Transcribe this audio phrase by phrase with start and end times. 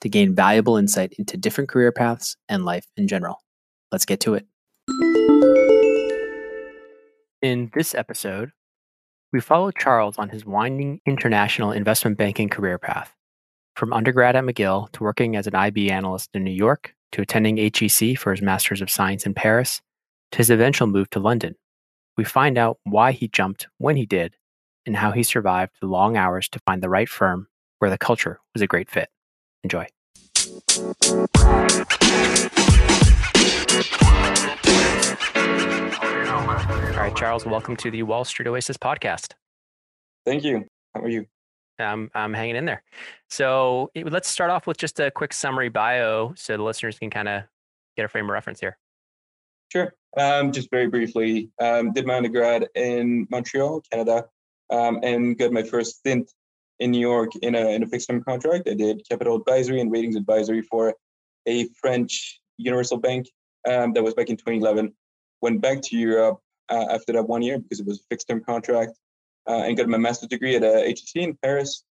[0.00, 3.42] to gain valuable insight into different career paths and life in general.
[3.90, 4.46] Let's get to it.
[7.42, 8.50] In this episode,
[9.32, 13.14] we follow Charles on his winding international investment banking career path.
[13.76, 17.56] From undergrad at McGill to working as an IB analyst in New York to attending
[17.56, 19.80] HEC for his Master's of Science in Paris
[20.32, 21.54] to his eventual move to London.
[22.16, 24.34] We find out why he jumped when he did
[24.84, 27.46] and how he survived the long hours to find the right firm
[27.78, 29.08] where the culture was a great fit.
[29.64, 29.86] Enjoy.
[36.94, 39.34] All right, Charles, welcome to the Wall Street Oasis podcast.
[40.24, 40.66] Thank you.
[40.94, 41.26] How are you?
[41.78, 42.82] I'm, I'm hanging in there.
[43.30, 47.28] So let's start off with just a quick summary bio so the listeners can kind
[47.28, 47.42] of
[47.96, 48.78] get a frame of reference here.
[49.72, 49.94] Sure.
[50.16, 54.26] Um, just very briefly, um, did my undergrad in Montreal, Canada,
[54.70, 56.30] um, and got my first stint
[56.80, 58.68] in New York in a, in a fixed term contract.
[58.68, 60.94] I did capital advisory and ratings advisory for
[61.46, 63.28] a French universal bank.
[63.68, 64.92] Um, that was back in 2011.
[65.42, 68.42] Went back to Europe uh, after that one year because it was a fixed term
[68.42, 68.92] contract
[69.48, 71.84] uh, and got my master's degree at uh, HEC in Paris,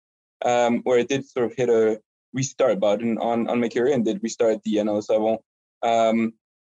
[0.46, 2.00] um, where I did sort of hit a
[2.34, 5.44] restart button on, on my career and did restart at the analyst level.
[5.82, 6.34] Um,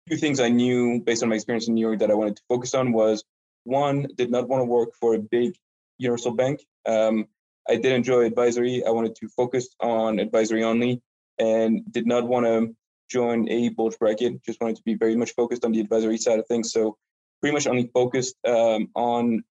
[0.09, 2.43] two things I knew based on my experience in New York that I wanted to
[2.49, 3.25] focus on was
[3.65, 5.55] one, did not want to work for a big
[5.99, 6.65] universal bank.
[6.87, 7.27] Um,
[7.69, 8.85] I did enjoy advisory.
[8.85, 11.03] I wanted to focus on advisory only
[11.39, 12.75] and did not want to
[13.09, 14.43] join a bulge bracket.
[14.45, 16.73] Just wanted to be very much focused on the advisory side of things.
[16.73, 16.97] So
[17.41, 19.43] pretty much only focused um, on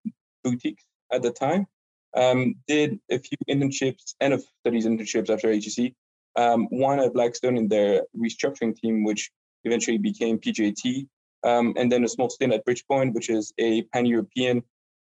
[0.43, 1.67] boutiques at the time.
[2.15, 5.93] Um, did a few internships, end of studies internships after HEC.
[6.35, 9.31] Um, one at Blackstone in their restructuring team, which
[9.63, 11.07] eventually became PJT,
[11.43, 14.63] um, and then a small stint at Bridgepoint, which is a pan-European,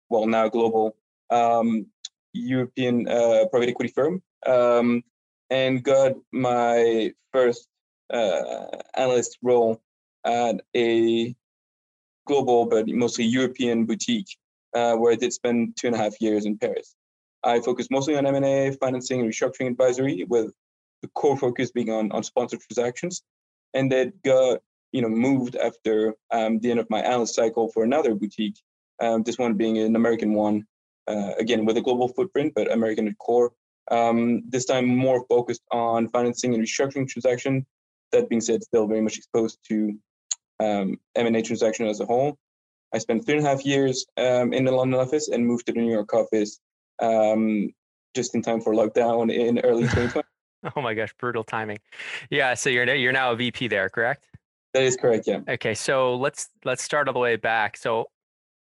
[0.08, 0.96] well now global
[1.30, 1.86] um,
[2.36, 5.02] European uh, private equity firm, um,
[5.50, 7.68] and got my first
[8.12, 9.80] uh, analyst role
[10.24, 11.34] at a
[12.26, 14.36] global but mostly European boutique,
[14.74, 16.94] uh, where I did spend two and a half years in Paris.
[17.44, 20.52] I focused mostly on M&A, financing, and restructuring advisory, with
[21.02, 23.22] the core focus being on, on sponsored transactions.
[23.74, 24.60] And that got
[24.92, 28.58] you know moved after um, the end of my analyst cycle for another boutique.
[29.00, 30.66] Um, this one being an American one,
[31.08, 33.52] uh, again with a global footprint, but American at core.
[33.90, 37.66] Um, this time more focused on financing and restructuring transaction.
[38.12, 39.96] That being said, still very much exposed to
[40.60, 42.38] um, M&A transaction as a whole.
[42.94, 45.72] I spent three and a half years um, in the London office and moved to
[45.72, 46.60] the New York office
[47.00, 47.70] um,
[48.14, 50.26] just in time for lockdown in early 2020.
[50.76, 51.78] oh my gosh, brutal timing.
[52.30, 54.28] Yeah, so you're you're now a VP there, correct?
[54.72, 55.26] That is correct.
[55.26, 55.40] Yeah.
[55.48, 57.76] Okay, so let's let's start all the way back.
[57.76, 58.06] So,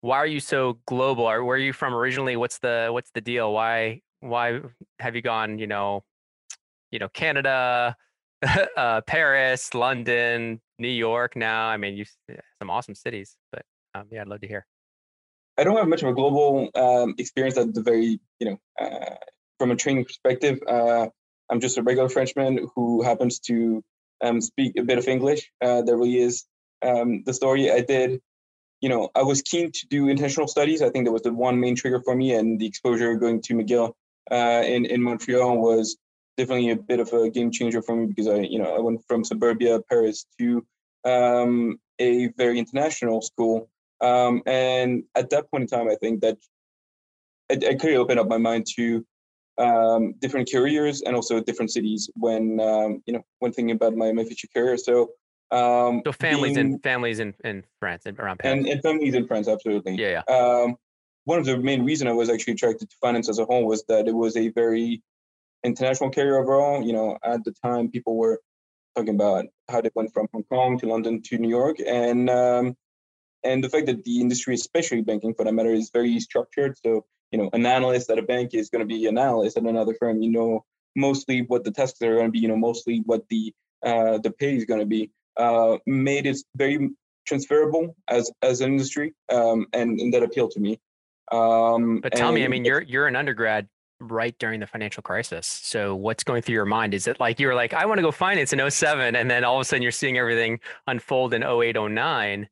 [0.02, 1.26] why are you so global?
[1.26, 2.36] Or where are you from originally?
[2.36, 3.54] What's the what's the deal?
[3.54, 4.62] Why why
[5.00, 5.60] have you gone?
[5.60, 6.04] You know,
[6.92, 7.96] you know, Canada,
[8.78, 11.68] uh, Paris, London, New York now.
[11.68, 12.06] I mean, you
[12.60, 13.64] some awesome cities, but
[13.96, 14.66] um, yeah, I'd love to hear.
[15.58, 19.16] I don't have much of a global um, experience at the very, you know, uh,
[19.60, 20.60] from a training perspective.
[20.68, 21.08] Uh,
[21.50, 23.84] I'm just a regular Frenchman who happens to
[24.22, 25.52] um, speak a bit of English.
[25.60, 26.46] Uh, there really is
[26.84, 27.72] um, the story.
[27.72, 28.22] I did,
[28.82, 30.82] you know, I was keen to do intentional studies.
[30.82, 33.54] I think that was the one main trigger for me, and the exposure going to
[33.54, 33.94] McGill
[34.32, 35.98] uh, in in Montreal was
[36.38, 39.04] definitely a bit of a game changer for me because I, you know, I went
[39.08, 40.66] from suburbia Paris to
[41.04, 43.70] um, a very international school.
[44.02, 46.38] Um, and at that point in time, I think that
[47.50, 49.04] it, it could open up my mind to
[49.58, 54.12] um, different careers and also different cities when um, you know when thinking about my,
[54.12, 54.78] my future career.
[54.78, 55.12] So
[55.52, 58.58] um, so families being, in families in, in France and around Paris.
[58.58, 59.96] And, and families in France, absolutely.
[59.96, 60.36] Yeah, yeah.
[60.36, 60.76] Um,
[61.26, 63.84] one of the main reasons I was actually attracted to finance as a whole was
[63.90, 65.02] that it was a very
[65.64, 66.82] international career overall.
[66.82, 68.40] You know, at the time, people were
[68.96, 72.76] talking about how they went from Hong Kong to London to New York, and um,
[73.44, 76.78] and the fact that the industry, especially banking for that matter, is very structured.
[76.84, 79.64] So you know, an analyst at a bank is going to be an analyst at
[79.64, 80.22] another firm.
[80.22, 80.66] You know,
[80.96, 82.40] mostly what the tasks are going to be.
[82.40, 83.54] You know, mostly what the
[83.84, 85.12] uh, the pay is going to be.
[85.38, 86.90] Uh, made it very
[87.28, 90.80] transferable as as an industry, um, and, and that appealed to me.
[91.32, 93.68] Um, but tell me, I mean, you're you're an undergrad
[94.00, 95.48] right during the financial crisis.
[95.48, 96.94] So what's going through your mind?
[96.94, 99.44] Is it like you were like, I want to go finance in 07, and then
[99.44, 102.48] all of a sudden you're seeing everything unfold in 08, 09,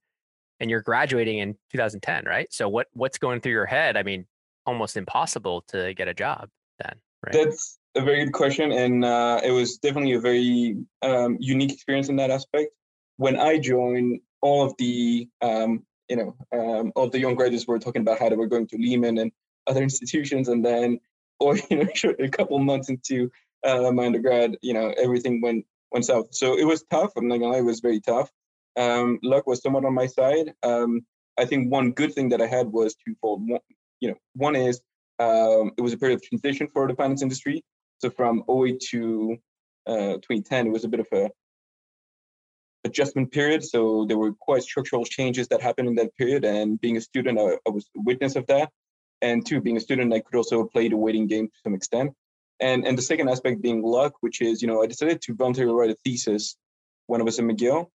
[0.60, 2.52] and you're graduating in 2010, right?
[2.52, 3.98] So what what's going through your head?
[3.98, 4.26] I mean,
[4.66, 6.50] almost impossible to get a job
[6.80, 6.96] then,
[7.34, 12.10] That's a very good question, and uh, it was definitely a very um, unique experience
[12.10, 12.72] in that aspect.
[13.18, 17.68] When I joined, all of the um, you know um, all of the young graduates
[17.68, 19.32] were talking about how they were going to Lehman and
[19.68, 21.00] other institutions, and then
[21.40, 23.32] or you know a couple months into
[23.66, 26.28] uh, my undergrad, you know everything went went south.
[26.32, 27.14] So it was tough.
[27.16, 28.32] I'm not gonna lie, it was very tough.
[28.78, 30.54] Um, luck was somewhat on my side.
[30.64, 31.06] Um,
[31.38, 33.48] I think one good thing that I had was twofold.
[33.48, 33.62] One,
[34.00, 34.82] you know, one is
[35.20, 37.64] um, it was a period of transition for the finance industry.
[38.00, 39.38] So from 08 to
[39.88, 41.30] uh, 2010, it was a bit of a
[42.84, 43.64] adjustment period.
[43.64, 46.46] So there were quite structural changes that happened in that period.
[46.46, 48.70] And being a student, I, I was witness of that.
[49.22, 52.14] And two, being a student, I could also play the waiting game to some extent.
[52.60, 55.74] And and the second aspect being luck, which is you know I decided to voluntarily
[55.74, 56.56] write a thesis
[57.08, 57.88] when I was in McGill,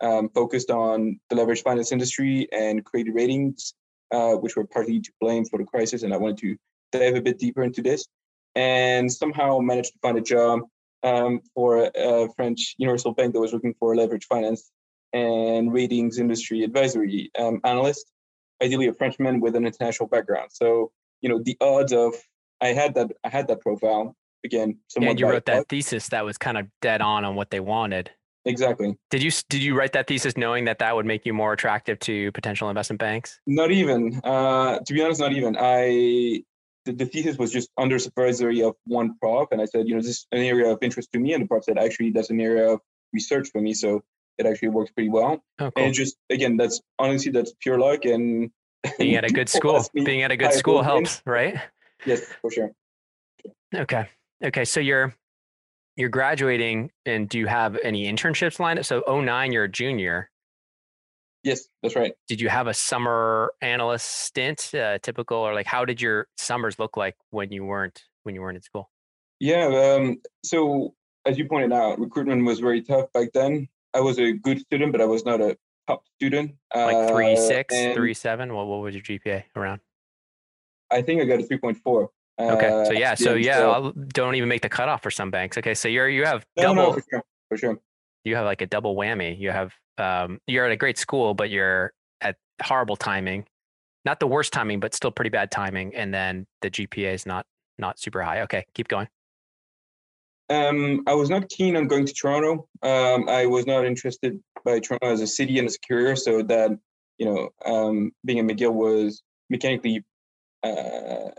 [0.00, 3.74] um, focused on the leverage finance industry and credit ratings,
[4.14, 6.02] uh, which were partly to blame for the crisis.
[6.02, 6.56] And I wanted to
[6.92, 8.06] dive a bit deeper into this,
[8.54, 10.60] and somehow managed to find a job
[11.02, 14.70] um, for a French universal bank that was looking for leverage finance
[15.12, 18.10] and ratings industry advisory um, analyst,
[18.62, 20.50] ideally a Frenchman with an international background.
[20.52, 22.14] So you know the odds of
[22.60, 24.78] I had that I had that profile again.
[24.98, 27.60] Yeah, and you wrote that thesis that was kind of dead on on what they
[27.60, 28.10] wanted.
[28.46, 28.96] Exactly.
[29.10, 31.98] Did you did you write that thesis knowing that that would make you more attractive
[32.00, 33.40] to potential investment banks?
[33.46, 34.20] Not even.
[34.22, 35.56] Uh, to be honest, not even.
[35.58, 36.42] I
[36.84, 40.00] the, the, thesis was just under supervisory of one prof, and I said, you know,
[40.00, 42.40] this is an area of interest to me, and the prof said, actually, that's an
[42.40, 42.80] area of
[43.14, 44.02] research for me, so
[44.36, 45.42] it actually works pretty well.
[45.58, 45.84] Oh, cool.
[45.84, 48.50] And just again, that's honestly that's pure luck, and
[48.98, 51.58] being at a good school, being at a good school helps, right?
[52.04, 52.70] Yes, for sure.
[53.74, 54.06] Okay.
[54.44, 54.64] Okay.
[54.66, 55.14] So you're
[55.96, 58.84] you're graduating and do you have any internships lined up?
[58.84, 60.30] So 09, you're a junior.
[61.42, 62.14] Yes, that's right.
[62.26, 66.78] Did you have a summer analyst stint, uh, typical, or like how did your summers
[66.78, 68.90] look like when you weren't when you weren't in school?
[69.40, 69.66] Yeah.
[69.66, 70.94] Um, so
[71.26, 73.68] as you pointed out, recruitment was very tough back then.
[73.92, 75.56] I was a good student, but I was not a
[75.86, 76.54] top student.
[76.74, 78.54] Like three uh, six, three seven.
[78.54, 79.80] What what was your GPA around?
[80.90, 82.10] I think I got a three point four.
[82.38, 85.56] Okay, so uh, yeah, so yeah, so, don't even make the cutoff for some banks.
[85.56, 86.74] Okay, so you're you have double.
[86.74, 87.78] No, for sure, for sure.
[88.24, 89.38] You have like a double whammy.
[89.38, 93.46] You have um, you're at a great school, but you're at horrible timing.
[94.04, 95.94] Not the worst timing, but still pretty bad timing.
[95.94, 97.46] And then the GPA is not
[97.78, 98.40] not super high.
[98.42, 99.08] Okay, keep going.
[100.50, 102.68] Um, I was not keen on going to Toronto.
[102.82, 106.16] Um, I was not interested by Toronto as a city and as a career.
[106.16, 106.76] So that
[107.18, 110.02] you know, um, being in McGill was mechanically
[110.64, 111.30] uh,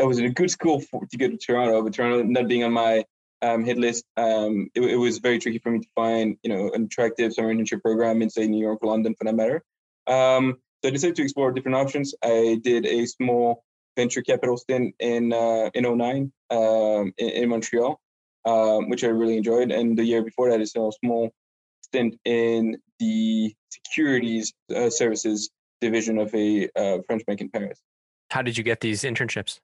[0.00, 2.64] I was in a good school for, to go to Toronto, but Toronto not being
[2.64, 3.04] on my
[3.42, 6.70] um, hit list, um, it, it, was very tricky for me to find, you know,
[6.72, 9.64] an attractive summer internship program in say New York, London, for that matter.
[10.06, 12.14] Um, so I decided to explore different options.
[12.22, 13.64] I did a small
[13.96, 18.00] venture capital stint in uh, in 09 um, in, in, Montreal,
[18.44, 19.70] um, which I really enjoyed.
[19.70, 21.30] And the year before that, I saw a small
[21.82, 25.50] stint in the securities uh, services
[25.80, 27.80] division of a uh, French bank in Paris.
[28.30, 29.58] How did you get these internships?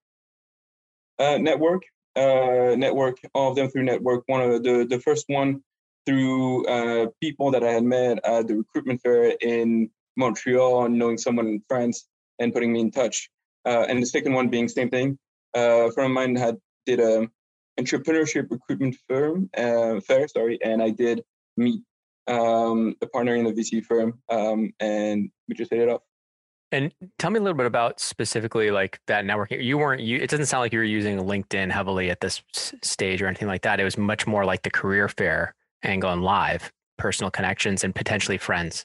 [1.18, 1.82] Uh, network,
[2.16, 4.24] uh, network, all of them through network.
[4.26, 5.62] One of the the first one
[6.06, 11.18] through uh, people that I had met at the recruitment fair in Montreal, and knowing
[11.18, 12.06] someone in France
[12.38, 13.30] and putting me in touch.
[13.64, 15.18] And the second one being same thing.
[15.54, 16.56] A friend of mine had
[16.86, 17.28] did a
[17.78, 21.22] entrepreneurship recruitment firm uh, fair, sorry, and I did
[21.56, 21.82] meet
[22.26, 26.02] um, a partner in the VC firm, um, and we just hit it off.
[26.70, 29.64] And tell me a little bit about specifically like that networking.
[29.64, 32.42] You weren't you it doesn't sound like you were using LinkedIn heavily at this
[32.82, 33.80] stage or anything like that.
[33.80, 38.36] It was much more like the career fair angle and live, personal connections and potentially
[38.36, 38.84] friends.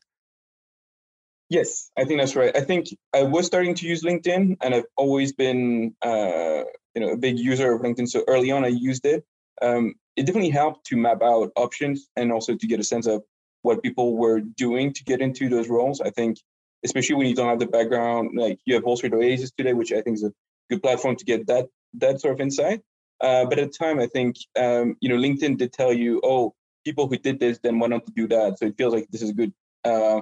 [1.49, 2.55] Yes, I think that's right.
[2.55, 6.63] I think I was starting to use LinkedIn and I've always been uh,
[6.95, 8.07] you know a big user of LinkedIn.
[8.07, 9.25] So early on I used it.
[9.61, 13.23] Um, it definitely helped to map out options and also to get a sense of
[13.61, 16.01] what people were doing to get into those roles.
[16.01, 16.37] I think
[16.83, 18.31] especially when you don't have the background.
[18.35, 20.33] Like you have Wall Street Oasis today, which I think is a
[20.69, 22.81] good platform to get that that sort of insight.
[23.21, 26.53] Uh, but at the time, I think um, you know LinkedIn did tell you, oh,
[26.85, 28.59] people who did this then went on to do that.
[28.59, 29.53] So it feels like this is a good
[29.85, 30.21] uh,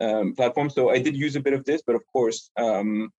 [0.00, 0.70] um, platform.
[0.70, 3.10] So I did use a bit of this, but of course, um,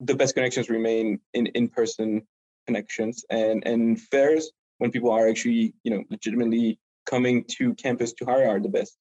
[0.00, 2.22] the best connections remain in in-person
[2.66, 8.24] connections and and fairs when people are actually you know legitimately coming to campus to
[8.24, 8.96] hire are the best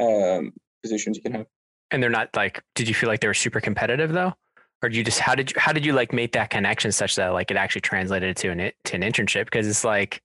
[0.00, 1.46] um, positions you can have.
[1.92, 2.62] And they're not like.
[2.74, 4.34] Did you feel like they were super competitive though?
[4.82, 7.16] or do you just how did you how did you like make that connection such
[7.16, 9.44] that like it actually translated to an to an internship?
[9.44, 10.22] Because it's like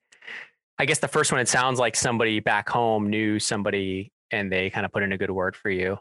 [0.80, 4.70] i guess the first one it sounds like somebody back home knew somebody and they
[4.70, 5.98] kind of put in a good word for you.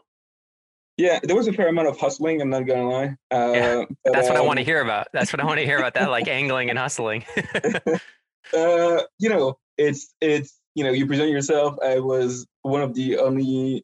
[0.97, 3.15] Yeah there was a fair amount of hustling i'm not gonna lie.
[3.31, 5.07] Uh, yeah, that's what um, i want to hear about.
[5.13, 7.23] That's what i want to hear about that like angling and hustling.
[8.53, 11.75] Uh, you know it's it's you know you present yourself.
[11.83, 13.83] I was one of the only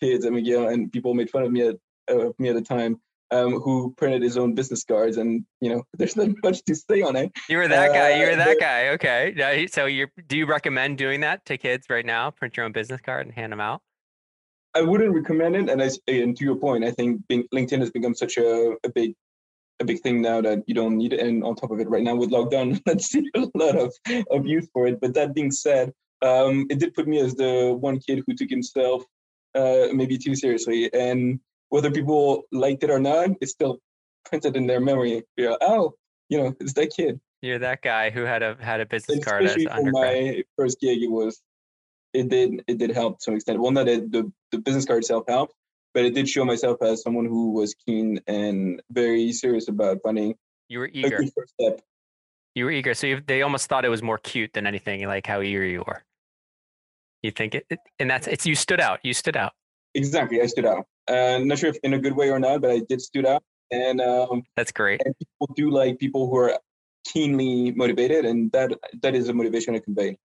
[0.00, 1.76] kids at mcgill and people made fun of me at
[2.10, 5.82] uh, me at the time um, who printed his own business cards, and you know,
[5.98, 7.32] there's not much to say on it.
[7.48, 8.20] You were that guy.
[8.20, 8.88] You were uh, that guy.
[8.88, 9.66] Okay.
[9.70, 12.30] So you do you recommend doing that to kids right now?
[12.30, 13.82] Print your own business card and hand them out.
[14.74, 18.14] I wouldn't recommend it, and I and to your point, I think LinkedIn has become
[18.14, 19.14] such a, a big
[19.80, 21.20] a big thing now that you don't need it.
[21.20, 23.94] And on top of it, right now with lockdown, let's see a lot of,
[24.30, 25.00] of use for it.
[25.00, 28.50] But that being said, um, it did put me as the one kid who took
[28.50, 29.04] himself
[29.58, 30.92] uh, maybe too seriously.
[30.92, 33.80] And whether people liked it or not, it's still
[34.24, 35.24] printed in their memory.
[35.36, 35.94] Yeah, oh,
[36.28, 37.20] you know, it's that kid.
[37.42, 41.02] You're that guy who had a had a business card as for my first gig,
[41.02, 41.40] it was
[42.12, 43.60] it did it did help to some extent.
[43.60, 45.54] Well, not the the business card itself helped,
[45.94, 50.34] but it did show myself as someone who was keen and very serious about finding.
[50.68, 51.24] You were eager.
[52.54, 55.26] You were eager, so you, they almost thought it was more cute than anything, like
[55.26, 56.02] how eager you were.
[57.22, 59.00] You think it, it and that's it's you stood out.
[59.02, 59.52] You stood out.
[59.94, 60.84] Exactly, I stood out.
[61.08, 63.42] Uh, not sure if in a good way or not, but I did stood out.
[63.70, 65.02] And um, that's great.
[65.04, 66.58] And people do like people who are
[67.04, 68.72] keenly motivated, and that
[69.02, 70.16] that is a motivation I convey.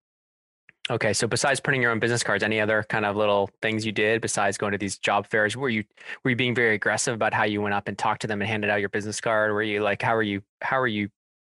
[0.91, 3.93] Okay, so besides printing your own business cards, any other kind of little things you
[3.93, 5.55] did besides going to these job fairs?
[5.55, 5.85] Were you
[6.23, 8.49] were you being very aggressive about how you went up and talked to them and
[8.49, 9.53] handed out your business card?
[9.53, 11.09] Were you like how are you how are you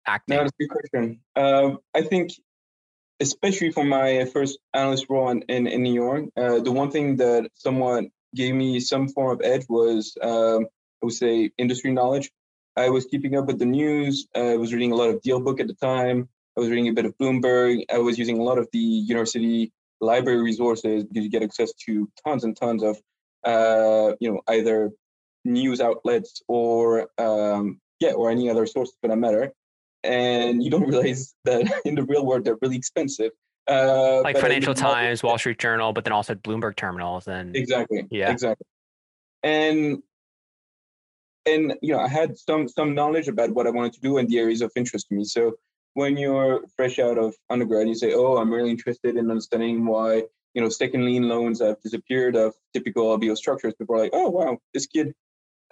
[0.07, 0.37] acting?
[0.37, 1.21] No, that's a good question.
[1.35, 2.31] Um, I think
[3.21, 7.17] especially for my first analyst role in, in, in New York, uh, the one thing
[7.17, 8.05] that somewhat
[8.35, 10.67] gave me some form of edge was, um,
[11.03, 12.31] I would say, industry knowledge.
[12.77, 14.27] I was keeping up with the news.
[14.35, 16.29] I was reading a lot of DealBook at the time.
[16.57, 17.85] I was reading a bit of Bloomberg.
[17.93, 22.11] I was using a lot of the university library resources because you get access to
[22.27, 22.99] tons and tons of,
[23.45, 24.91] uh, you know, either
[25.45, 29.53] news outlets or um, yeah, or any other source for that matter
[30.07, 33.33] and you don't realize that in the real world they're really expensive.
[33.69, 38.31] Uh, like Financial Times, Wall Street Journal, but then also Bloomberg terminals and exactly, yeah,
[38.31, 38.65] exactly.
[39.43, 40.03] And
[41.47, 44.29] and you know, I had some some knowledge about what I wanted to do and
[44.29, 45.25] the areas of interest to me.
[45.25, 45.55] So
[45.95, 50.25] when you're fresh out of undergrad, you say, "Oh, I'm really interested in understanding why
[50.55, 54.29] you know second lien loans have disappeared of typical LBO structures." People are like, "Oh,
[54.29, 55.15] wow, this kid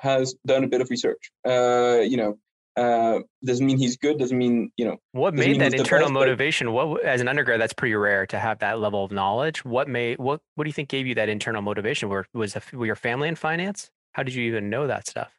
[0.00, 2.38] has done a bit of research." Uh, you know,
[2.76, 4.18] uh, doesn't mean he's good.
[4.18, 4.96] Doesn't mean you know.
[5.12, 6.72] What made that internal best, motivation?
[6.72, 9.64] What as an undergrad, that's pretty rare to have that level of knowledge.
[9.64, 12.08] What made what What do you think gave you that internal motivation?
[12.08, 13.90] Were was a, were your family in finance?
[14.12, 15.32] How did you even know that stuff?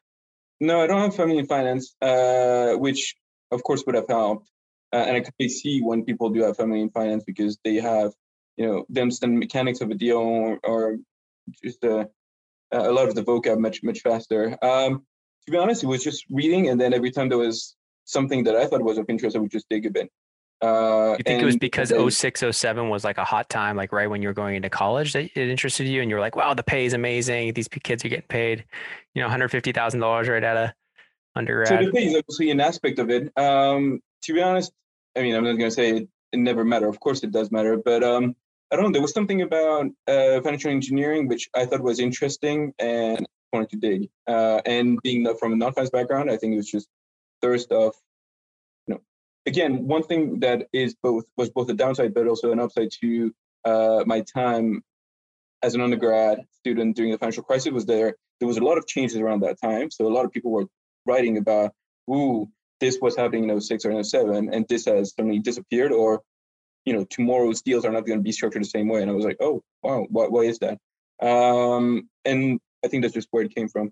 [0.61, 3.15] No, I don't have family in finance, uh, which
[3.51, 4.49] of course would have helped.
[4.93, 8.13] Uh, and I can see when people do have family in finance because they have,
[8.55, 10.97] you know, them understand mechanics of a deal or, or
[11.61, 12.07] just a,
[12.71, 14.57] a lot of the vocab much much faster.
[14.61, 15.05] Um,
[15.45, 17.75] to be honest, it was just reading, and then every time there was
[18.05, 20.09] something that I thought was of interest, I would just dig a bit.
[20.61, 23.91] Uh, you think it was because then, 06, 07 was like a hot time, like
[23.91, 26.35] right when you were going into college that it interested you, and you were like,
[26.35, 27.53] "Wow, the pay is amazing.
[27.53, 28.63] These kids are getting paid,
[29.13, 30.69] you know, one hundred fifty thousand dollars right out of
[31.35, 33.31] undergrad." So the pay is obviously an aspect of it.
[33.37, 34.71] Um, to be honest,
[35.15, 36.87] I mean, I'm not going to say it, it, never matter.
[36.87, 38.35] Of course, it does matter, but um,
[38.71, 38.91] I don't know.
[38.91, 43.25] There was something about uh, financial engineering which I thought was interesting, and
[43.63, 44.09] to dig.
[44.27, 46.87] Uh, and being from a non-finance background, I think it was just
[47.41, 47.93] thirst of,
[48.87, 49.01] you know,
[49.45, 53.33] again, one thing that is both was both a downside but also an upside to
[53.65, 54.83] uh, my time
[55.63, 58.15] as an undergrad student during the financial crisis was there.
[58.39, 60.65] There was a lot of changes around that time, so a lot of people were
[61.05, 61.71] writing about,
[62.09, 66.21] "Ooh, this was happening in 06 or 07, and this has suddenly disappeared," or
[66.85, 69.01] you know, tomorrow's deals are not going to be structured the same way.
[69.01, 70.77] And I was like, "Oh, wow, why, why is that?"
[71.19, 73.91] Um, and I think that's just where it came from.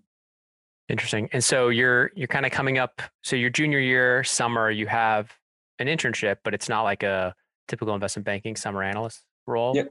[0.87, 1.29] Interesting.
[1.33, 3.01] And so you're you're kind of coming up.
[3.23, 5.31] So your junior year summer, you have
[5.79, 7.33] an internship, but it's not like a
[7.67, 9.75] typical investment banking summer analyst role.
[9.75, 9.83] Yeah,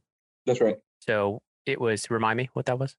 [0.47, 0.77] that's right.
[1.01, 2.11] So it was.
[2.11, 2.95] Remind me what that was.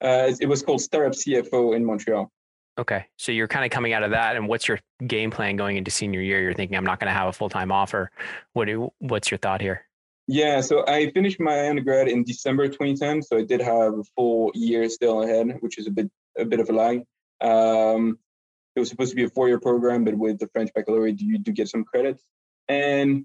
[0.00, 2.30] Uh, it was called Startup CFO in Montreal.
[2.78, 5.76] Okay, so you're kind of coming out of that, and what's your game plan going
[5.76, 6.40] into senior year?
[6.40, 8.10] You're thinking, I'm not going to have a full time offer.
[8.52, 8.92] What do?
[9.00, 9.87] What's your thought here?
[10.30, 14.52] Yeah, so I finished my undergrad in December 2010, so I did have a full
[14.54, 17.02] year still ahead, which is a bit a bit of a lag.
[17.40, 18.18] Um,
[18.76, 21.50] it was supposed to be a four-year program, but with the French baccalaureate, you do
[21.50, 22.22] get some credits.
[22.68, 23.24] And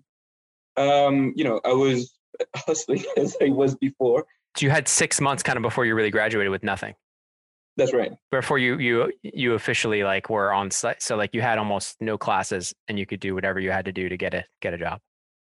[0.77, 2.13] um, you know, I was
[2.55, 4.25] hustling as I was before.
[4.55, 6.95] So you had six months kind of before you really graduated with nothing.
[7.75, 8.13] That's right.
[8.31, 12.17] Before you you you officially like were on site, so like you had almost no
[12.17, 14.77] classes, and you could do whatever you had to do to get a get a
[14.77, 15.01] job.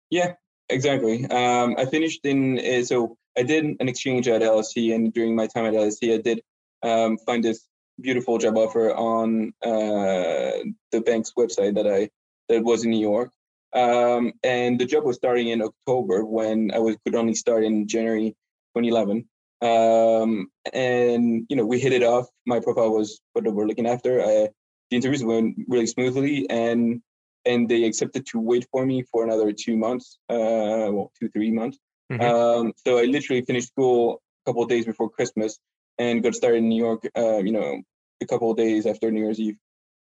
[0.09, 0.33] Yeah,
[0.71, 1.25] exactly.
[1.25, 5.47] Um, I finished in uh, so I did an exchange at LSE, and during my
[5.47, 6.41] time at LSE, I did
[6.83, 7.67] um, find this
[7.99, 10.51] beautiful job offer on uh,
[10.91, 12.09] the bank's website that I
[12.49, 13.31] that was in New York.
[13.73, 17.87] Um, and the job was starting in October when I was could only start in
[17.87, 18.35] January
[18.75, 19.27] 2011.
[19.61, 22.27] Um, and you know we hit it off.
[22.45, 24.21] My profile was what were looking after.
[24.21, 24.49] I,
[24.89, 27.01] the interviews went really smoothly, and
[27.45, 31.51] and they accepted to wait for me for another two months, uh, well, two three
[31.51, 31.77] months.
[32.12, 32.21] Mm-hmm.
[32.21, 35.60] Um, so I literally finished school a couple of days before Christmas
[35.98, 37.07] and got started in New York.
[37.17, 37.81] Uh, you know,
[38.21, 39.57] a couple of days after New Year's Eve.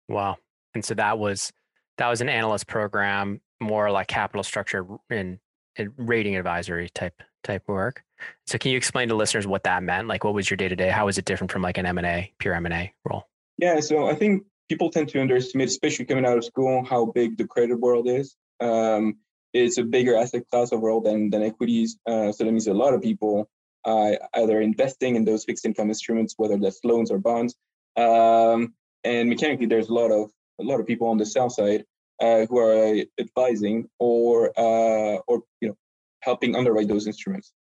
[0.08, 0.38] Wow!
[0.74, 1.52] And so that was
[1.98, 5.40] that was an analyst program, more like capital structure and,
[5.76, 8.04] and rating advisory type type work.
[8.46, 10.08] So can you explain to listeners what that meant?
[10.08, 10.90] Like, what was your day to day?
[10.90, 13.28] How was it different from like an M and A, pure M and A role?
[13.58, 17.38] Yeah, so I think people tend to underestimate, especially coming out of school, how big
[17.38, 18.36] the credit world is.
[18.60, 19.18] Um,
[19.54, 21.98] it's a bigger asset class overall than than equities.
[22.06, 23.50] Uh, so that means a lot of people
[23.86, 27.56] uh, either investing in those fixed income instruments, whether that's loans or bonds.
[27.96, 31.86] Um, and mechanically, there's a lot of a lot of people on the sell side
[32.22, 35.78] uh, who are advising or uh, or you know
[36.22, 37.52] helping underwrite those instruments.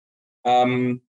[0.45, 1.01] Um,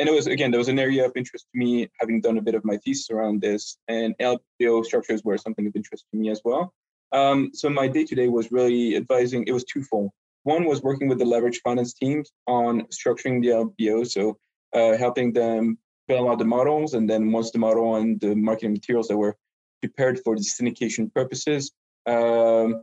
[0.00, 2.42] and it was again, there was an area of interest to me, having done a
[2.42, 6.30] bit of my thesis around this, and LBO structures were something of interest to me
[6.30, 6.72] as well.
[7.12, 9.44] Um, so my day to day was really advising.
[9.46, 10.10] It was twofold.
[10.44, 14.38] One was working with the leverage finance teams on structuring the LBO, so
[14.72, 15.76] uh, helping them
[16.08, 19.36] build out the models, and then once the model and the marketing materials that were
[19.82, 21.72] prepared for the syndication purposes,
[22.06, 22.82] um,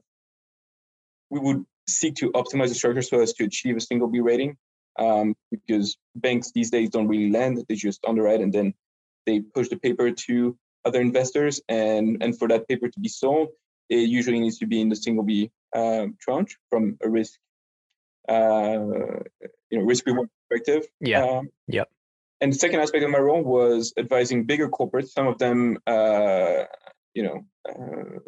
[1.32, 4.56] we would seek to optimize the structure so as to achieve a single B rating
[4.98, 8.74] um, because banks these days don't really lend; they just underwrite and then
[9.26, 11.62] they push the paper to other investors.
[11.70, 13.50] And and for that paper to be sold,
[13.90, 17.40] it usually needs to be in the single B um, tranche from a risk,
[18.30, 18.80] uh,
[19.70, 20.88] you know, risk reward perspective.
[21.00, 21.24] Yeah.
[21.24, 21.90] Um, yep.
[22.40, 25.10] And the second aspect of my role was advising bigger corporates.
[25.10, 26.66] Some of them, uh,
[27.16, 28.20] you know, uh,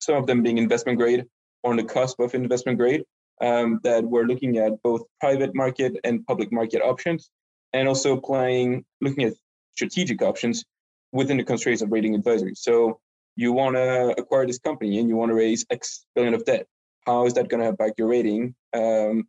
[0.00, 1.24] some of them being investment grade
[1.62, 3.04] or on the cusp of investment grade,
[3.40, 7.30] um, that we're looking at both private market and public market options,
[7.72, 9.34] and also playing looking at
[9.72, 10.64] strategic options
[11.12, 12.54] within the constraints of rating advisory.
[12.54, 13.00] So
[13.36, 16.66] you want to acquire this company and you want to raise X billion of debt.
[17.06, 18.54] How is that going to impact your rating?
[18.72, 19.28] Um,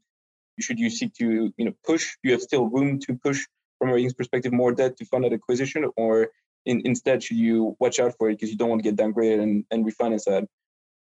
[0.59, 2.15] should you seek to you know push?
[2.23, 3.45] You have still room to push
[3.77, 6.29] from a ratings perspective more debt to fund that acquisition, or
[6.65, 9.41] in, instead should you watch out for it because you don't want to get downgraded
[9.41, 10.45] and, and refinance at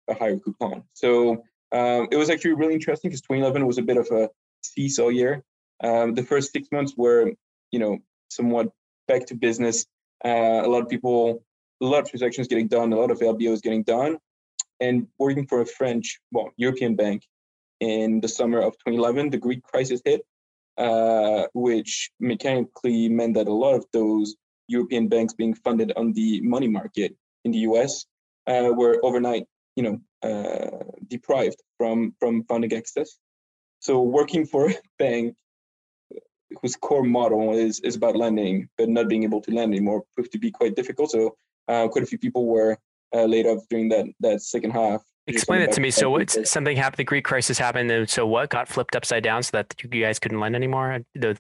[0.09, 0.83] a higher coupon?
[0.93, 4.29] So um, it was actually really interesting because 2011 was a bit of a
[4.63, 5.43] seesaw year.
[5.83, 7.31] Um, the first six months were,
[7.71, 8.69] you know, somewhat
[9.07, 9.85] back to business.
[10.25, 11.43] Uh, a lot of people,
[11.81, 14.17] a lot of transactions getting done, a lot of LBOs getting done,
[14.79, 17.23] and working for a French, well, European bank
[17.79, 20.21] in the summer of 2011, the Greek crisis hit,
[20.77, 24.35] uh, which mechanically meant that a lot of those
[24.67, 28.05] European banks being funded on the money market in the US
[28.47, 29.99] uh, were overnight, you know,
[31.07, 33.17] deprived from from funding access.
[33.79, 35.35] So working for a bank
[36.61, 40.31] whose core model is is about lending, but not being able to lend anymore, proved
[40.31, 41.11] to be quite difficult.
[41.11, 41.35] So
[41.67, 42.77] uh, quite a few people were
[43.13, 45.03] uh, laid off during that that second half.
[45.27, 45.91] Explain it to me.
[45.91, 46.97] So what something happened?
[46.97, 50.17] The Greek crisis happened, and so what got flipped upside down so that you guys
[50.17, 50.99] couldn't lend anymore?
[51.13, 51.37] The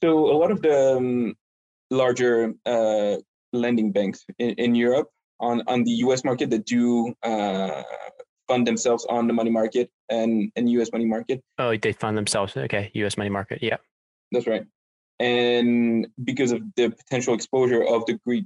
[0.00, 1.34] so a lot of the um,
[1.90, 3.16] larger uh,
[3.52, 5.08] lending banks in, in Europe
[5.40, 6.24] on on the U.S.
[6.24, 7.82] market that do uh,
[8.48, 10.90] fund themselves on the money market and and U.S.
[10.92, 11.42] money market.
[11.58, 12.56] Oh, they fund themselves.
[12.56, 13.16] Okay, U.S.
[13.16, 13.62] money market.
[13.62, 13.76] Yeah,
[14.32, 14.64] that's right.
[15.18, 18.44] And because of the potential exposure of the Greek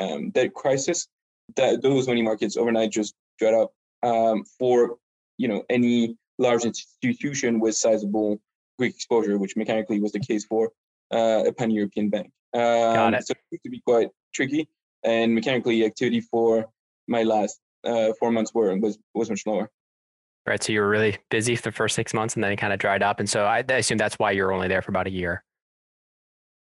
[0.00, 1.08] um, debt crisis,
[1.56, 3.72] that those money markets overnight just dried up
[4.02, 4.96] um, for
[5.38, 8.40] you know any large institution with sizable
[8.78, 10.72] Greek exposure, which mechanically was the case for
[11.12, 12.30] uh, a pan-European bank.
[12.54, 13.26] Um, Got it.
[13.26, 14.68] So it to be quite tricky
[15.02, 16.66] and mechanically activity for
[17.08, 19.70] my last uh, four months were was was much lower.
[20.46, 20.62] Right.
[20.62, 22.78] So you were really busy for the first six months, and then it kind of
[22.78, 23.20] dried up.
[23.20, 25.44] And so I, I assume that's why you're only there for about a year.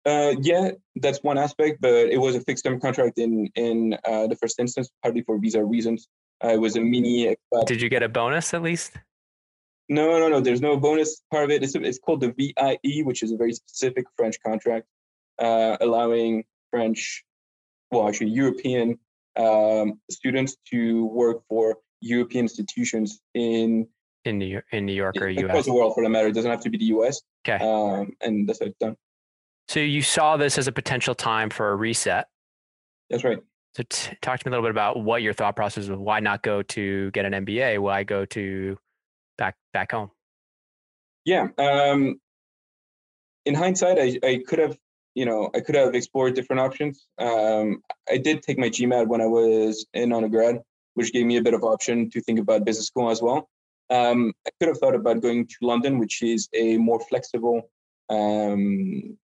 [0.06, 4.26] Uh, yeah, that's one aspect, but it was a fixed term contract in in uh,
[4.26, 6.08] the first instance, partly for visa reasons.
[6.44, 7.34] Uh, it was a mini.
[7.66, 8.92] Did you get a bonus at least?
[9.88, 10.40] No, no, no.
[10.40, 11.62] There's no bonus part of it.
[11.62, 14.86] It's, it's called the VIE, which is a very specific French contract,
[15.38, 17.24] uh, allowing French,
[17.94, 18.98] well, actually European
[19.36, 23.88] um, students to work for European institutions in
[24.24, 25.66] in New York, in New York or across US.
[25.66, 26.28] the world, for that matter.
[26.28, 27.20] It doesn't have to be the US.
[27.46, 27.62] Okay.
[27.62, 28.96] Um, and that's how it's done.
[29.68, 32.26] So you saw this as a potential time for a reset.
[33.10, 33.38] That's right.
[33.76, 35.98] So t- talk to me a little bit about what your thought process was.
[35.98, 37.80] Why not go to get an MBA?
[37.80, 38.78] Why go to
[39.36, 40.10] back back home?
[41.24, 41.48] Yeah.
[41.58, 42.20] Um,
[43.44, 44.78] in hindsight, I, I could have,
[45.14, 47.06] you know, I could have explored different options.
[47.18, 50.60] Um, I did take my GMAT when I was in undergrad,
[50.94, 53.48] which gave me a bit of option to think about business school as well.
[53.90, 57.70] Um, I could have thought about going to London, which is a more flexible,
[58.10, 59.16] um,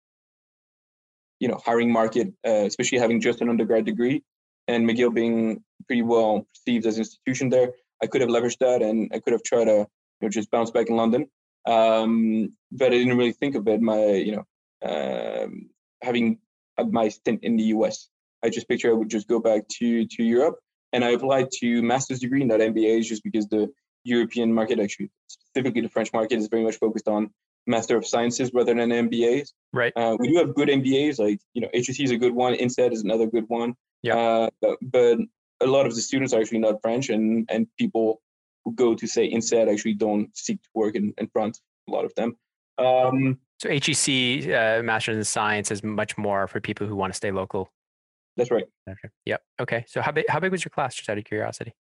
[1.41, 4.23] you know, hiring market, uh, especially having just an undergrad degree,
[4.69, 7.73] and McGill being pretty well perceived as an institution there.
[8.03, 9.87] I could have leveraged that, and I could have tried to, you
[10.21, 11.27] know, just bounce back in London.
[11.67, 13.81] Um, but I didn't really think of it.
[13.81, 14.45] My, you know,
[14.83, 15.71] um,
[16.03, 16.39] having
[16.77, 18.09] had my stint in the US,
[18.43, 20.57] I just picture I would just go back to to Europe,
[20.93, 23.69] and I applied to master's degree, not MBAs, just because the
[24.05, 27.31] European market, actually specifically the French market, is very much focused on
[27.67, 29.51] Master of Sciences rather than MBAs.
[29.73, 29.93] Right.
[29.95, 32.93] Uh, we do have good MBAs, like you know, HEC is a good one, INSEAD
[32.93, 33.75] is another good one.
[34.03, 34.17] Yeah.
[34.17, 35.19] Uh, but, but
[35.61, 38.23] a lot of the students are actually not French, and and people
[38.65, 41.61] who go to say INSEAD actually don't seek to work in, in France.
[41.89, 42.37] A lot of them.
[42.79, 47.17] Um, So HEC, uh, Masters in Science, is much more for people who want to
[47.17, 47.71] stay local.
[48.35, 48.65] that's right.
[48.89, 49.09] Okay.
[49.27, 49.43] Yep.
[49.61, 49.85] Okay.
[49.87, 50.95] So how big how big was your class?
[50.95, 51.75] Just out of curiosity.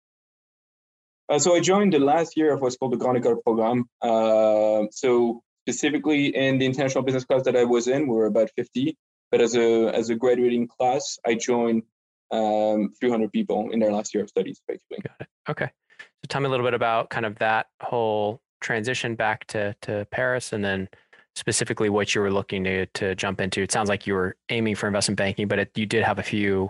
[1.30, 3.88] Uh, so I joined the last year of what's called the Grand Programme.
[4.02, 8.50] Uh, so specifically in the international business class that I was in, we were about
[8.58, 8.98] 50.
[9.32, 11.84] But as a as a graduating class, I joined
[12.32, 14.98] um, 300 people in their last year of studies, basically.
[15.08, 15.28] Got it.
[15.48, 15.72] Okay.
[16.00, 20.06] So tell me a little bit about kind of that whole transition back to to
[20.12, 20.90] Paris, and then
[21.36, 23.62] specifically what you were looking to to jump into.
[23.62, 26.24] It sounds like you were aiming for investment banking, but it, you did have a
[26.24, 26.70] few.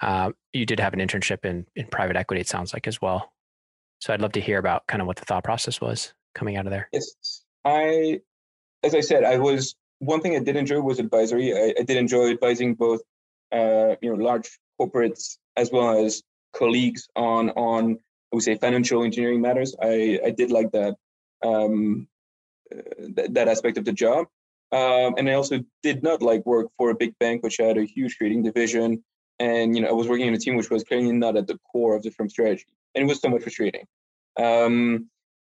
[0.00, 2.40] Uh, you did have an internship in in private equity.
[2.40, 3.32] It sounds like as well.
[4.00, 6.66] So I'd love to hear about kind of what the thought process was coming out
[6.66, 6.88] of there.
[6.92, 8.20] Yes, I,
[8.82, 11.54] as I said, I was one thing I did enjoy was advisory.
[11.54, 13.00] I, I did enjoy advising both,
[13.52, 17.98] uh, you know, large corporates as well as colleagues on on
[18.32, 19.74] I would say financial engineering matters.
[19.80, 20.96] I I did like that
[21.42, 22.08] um,
[22.70, 24.26] th- that aspect of the job.
[24.72, 27.84] Um, and I also did not like work for a big bank, which had a
[27.84, 29.04] huge trading division.
[29.38, 31.58] And you know, I was working in a team which was clearly not at the
[31.70, 33.86] core of the firm strategy, and it was so much frustrating.
[34.38, 35.10] Um,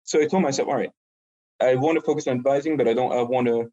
[0.05, 0.91] so I told myself, all right,
[1.61, 3.13] I want to focus on advising, but I don't.
[3.13, 3.71] I want to.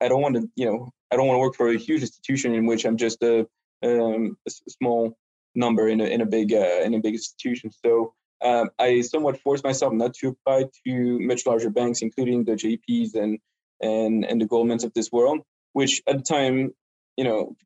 [0.00, 0.48] I don't want to.
[0.56, 3.22] You know, I don't want to work for a huge institution in which I'm just
[3.22, 3.46] a,
[3.82, 5.16] um, a small
[5.54, 7.70] number in a in a big uh, in a big institution.
[7.70, 8.14] So
[8.46, 13.14] um, I somewhat forced myself not to apply to much larger banks, including the JPs
[13.14, 13.38] and
[13.80, 15.40] and and the Goldmans of this world,
[15.72, 16.72] which at the time,
[17.16, 17.56] you know,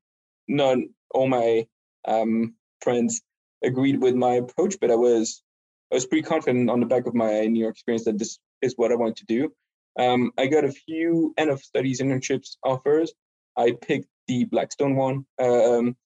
[0.49, 0.79] not
[1.12, 1.66] all my
[2.07, 3.21] um, friends
[3.62, 5.43] agreed with my approach, but I was
[5.93, 8.75] I was pretty confident on the back of my New York experience that this is
[8.77, 9.53] what I want to do.
[9.99, 13.12] Um, I got a few end of studies internships offers.
[13.57, 15.97] I picked the Blackstone one um,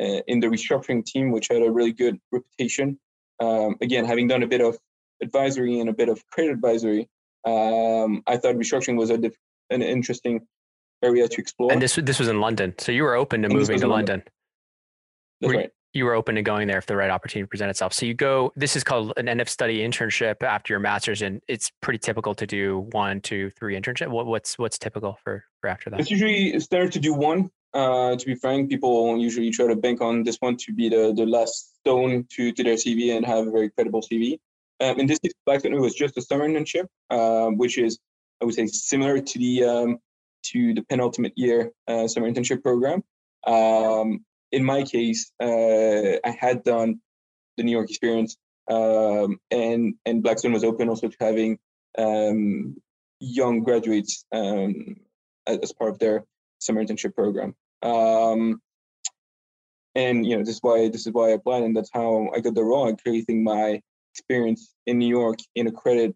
[0.00, 2.98] uh, in the restructuring team, which had a really good reputation.
[3.42, 4.78] Um, again, having done a bit of
[5.20, 7.08] advisory and a bit of credit advisory,
[7.44, 9.36] um, I thought restructuring was a diff-
[9.70, 10.46] an interesting
[11.02, 11.72] area to explore.
[11.72, 14.20] And this this was in London, so you were open to And moving to London.
[14.20, 14.28] London.
[15.40, 15.70] That's were- right.
[15.94, 17.92] You were open to going there if the right opportunity presented itself.
[17.92, 18.50] So you go.
[18.56, 22.34] This is called an end of study internship after your master's, and it's pretty typical
[22.36, 24.08] to do one, two, three internship.
[24.08, 26.00] What, what's what's typical for for after that?
[26.00, 27.50] It's usually standard to do one.
[27.74, 31.12] Uh, to be frank, people usually try to bank on this one to be the,
[31.14, 34.38] the last stone to, to their CV and have a very credible CV.
[34.80, 37.98] Um, in this case, Blackstone was just a summer internship, um, which is
[38.40, 39.98] I would say similar to the um,
[40.46, 43.02] to the penultimate year uh, summer internship program.
[43.46, 47.00] Um, in my case, uh, I had done
[47.56, 48.36] the New York experience,
[48.68, 51.58] um, and and Blackstone was open also to having
[51.96, 52.76] um,
[53.20, 56.24] young graduates as, as part of their
[56.58, 57.54] summer internship program.
[57.82, 58.60] Um,
[59.94, 62.40] and you know this is why this is why I applied, and that's how I
[62.40, 62.88] got the role.
[62.88, 63.80] I clearly think my
[64.14, 66.14] experience in New York in a credit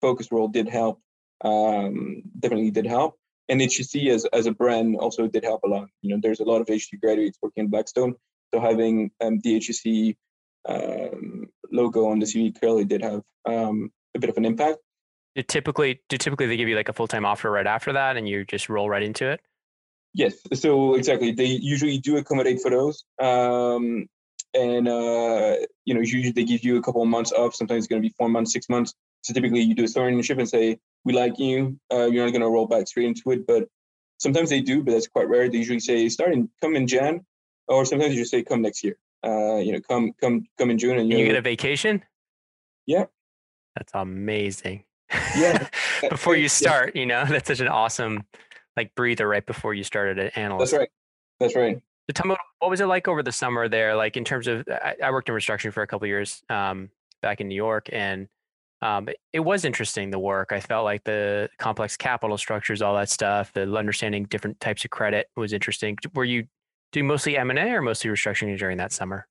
[0.00, 1.00] focused role did help.
[1.42, 3.16] Um, definitely did help.
[3.48, 5.88] And HEC as as a brand also did help a lot.
[6.02, 8.14] You know, there's a lot of HEC graduates working in Blackstone,
[8.52, 10.16] so having um, the HEC
[10.68, 14.78] um, logo on the CV clearly did have um, a bit of an impact.
[15.34, 18.16] Do typically do typically they give you like a full time offer right after that,
[18.16, 19.40] and you just roll right into it?
[20.12, 21.32] Yes, so exactly.
[21.32, 23.04] They usually do accommodate for those.
[23.20, 24.08] Um,
[24.54, 27.54] and, uh, you know, usually they give you a couple of months off.
[27.54, 30.38] Sometimes it's going to be four months, six months So typically, you do a internship
[30.38, 31.78] and say, "We like you.
[31.92, 33.68] Uh, you're not going to roll back straight into it." But
[34.18, 35.48] sometimes they do, but that's quite rare.
[35.48, 37.24] They usually say, "Start in, come in Jan,"
[37.68, 40.78] or sometimes you just say, "Come next year." Uh, you know, come come come in
[40.78, 42.02] June, and you get a vacation.
[42.86, 43.04] Yeah,
[43.76, 44.84] that's amazing.
[45.36, 45.68] Yeah,
[46.08, 47.00] before you start, yeah.
[47.00, 48.24] you know, that's such an awesome
[48.80, 50.72] like breather right before you started at analyst.
[50.72, 50.90] That's right.
[51.38, 51.76] That's right.
[52.08, 53.94] So tell me, what was it like over the summer there?
[53.94, 56.88] Like in terms of, I, I worked in restructuring for a couple years um,
[57.20, 58.26] back in New York, and
[58.80, 60.52] um, it, it, was interesting the work.
[60.52, 64.90] I felt like the complex capital structures, all that stuff, the understanding different types of
[64.90, 65.98] credit was interesting.
[66.14, 66.46] Were you
[66.92, 69.26] doing mostly M and A or mostly restructuring during that summer,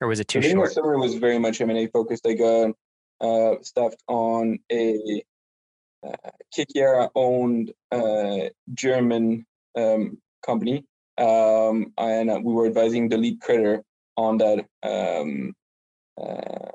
[0.00, 0.70] or was it too short?
[0.70, 2.26] The summer was very much M and A focused.
[2.26, 2.72] I got
[3.20, 5.22] uh, staffed on a
[6.06, 10.84] uh, KKR owned uh, German um, company
[11.18, 13.82] um, and uh, we were advising the lead creditor
[14.16, 15.54] on that um,
[16.20, 16.72] uh,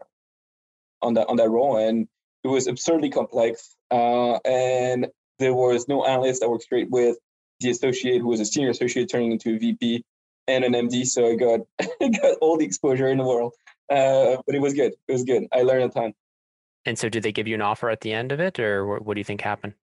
[1.01, 2.07] on that on that role, and
[2.43, 3.75] it was absurdly complex.
[3.89, 5.07] Uh, and
[5.39, 7.17] there was no analyst that worked straight with
[7.59, 10.03] the associate, who was a senior associate, turning into a VP
[10.47, 11.05] and an MD.
[11.05, 11.61] So I got
[12.01, 13.53] I got all the exposure in the world,
[13.89, 14.93] uh, but it was good.
[15.07, 15.47] It was good.
[15.51, 16.13] I learned a ton.
[16.87, 19.13] And so, did they give you an offer at the end of it, or what
[19.13, 19.73] do you think happened?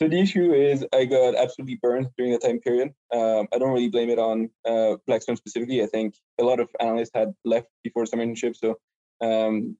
[0.00, 2.92] So the issue is I got absolutely burned during that time period.
[3.12, 5.82] Um, I don't really blame it on uh, Blackstone specifically.
[5.82, 8.76] I think a lot of analysts had left before summer internship, so
[9.20, 9.76] um,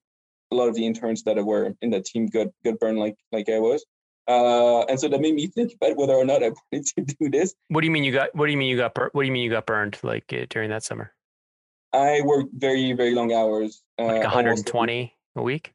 [0.52, 3.48] a lot of the interns that were in that team got got burned like like
[3.48, 3.84] I was.
[4.26, 7.28] Uh, and so that made me think about whether or not I wanted to do
[7.28, 7.54] this.
[7.68, 8.34] What do you mean you got?
[8.34, 8.94] What do you mean you got?
[8.94, 11.12] Bur- what do you mean you got burned like uh, during that summer?
[11.92, 13.82] I worked very very long hours.
[13.98, 15.74] Uh, like 120 a week.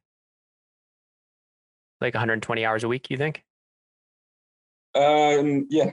[2.00, 3.42] Like 120 hours a week, you think?
[4.94, 5.92] Um, yeah,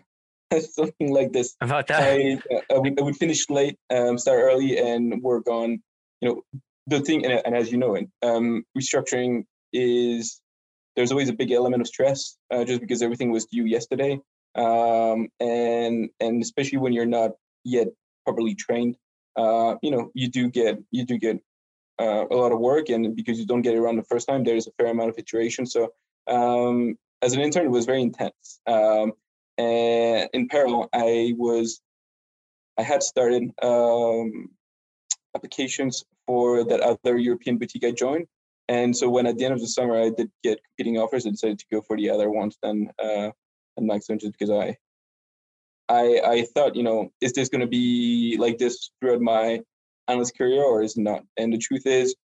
[0.59, 1.55] something like this.
[1.61, 5.47] About that, I, uh, I, would, I would finish late, um, start early, and work
[5.47, 5.81] on,
[6.21, 6.41] you know,
[6.87, 7.25] the thing.
[7.25, 9.43] And, and as you know, um, restructuring
[9.73, 10.41] is
[10.95, 14.19] there's always a big element of stress, uh, just because everything was due yesterday,
[14.55, 17.31] um, and and especially when you're not
[17.63, 17.87] yet
[18.25, 18.97] properly trained,
[19.35, 21.39] uh, you know, you do get you do get
[21.99, 24.43] uh, a lot of work, and because you don't get it around the first time,
[24.43, 25.65] there's a fair amount of iteration.
[25.65, 25.93] So
[26.27, 28.59] um, as an intern, it was very intense.
[28.67, 29.13] Um,
[29.57, 31.81] and in parallel, I was,
[32.77, 34.49] I had started um,
[35.35, 38.27] applications for that other European boutique I joined.
[38.69, 41.31] And so when at the end of the summer I did get competing offers, I
[41.31, 43.31] decided to go for the other ones than uh,
[43.75, 44.77] than Blackstone just because I,
[45.87, 49.61] I I thought you know is this going to be like this throughout my
[50.07, 51.23] analyst career or is it not?
[51.37, 52.15] And the truth is,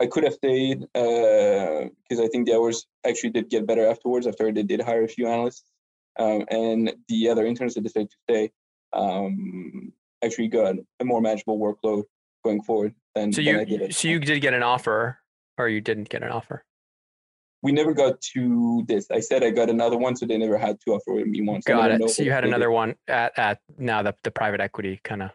[0.00, 4.26] I could have stayed because uh, I think the hours actually did get better afterwards
[4.26, 5.64] after they did hire a few analysts.
[6.18, 8.50] Um, and the other interns that decided to stay
[8.92, 9.92] um,
[10.24, 12.04] actually got a more manageable workload
[12.44, 13.94] going forward than, so you, than I did.
[13.94, 15.18] So you did get an offer
[15.58, 16.64] or you didn't get an offer?
[17.62, 19.06] We never got to this.
[19.10, 21.60] I said I got another one, so they never had to offer me one.
[21.60, 22.08] So got it.
[22.08, 25.30] So you had another one at, at now the, the private equity kind of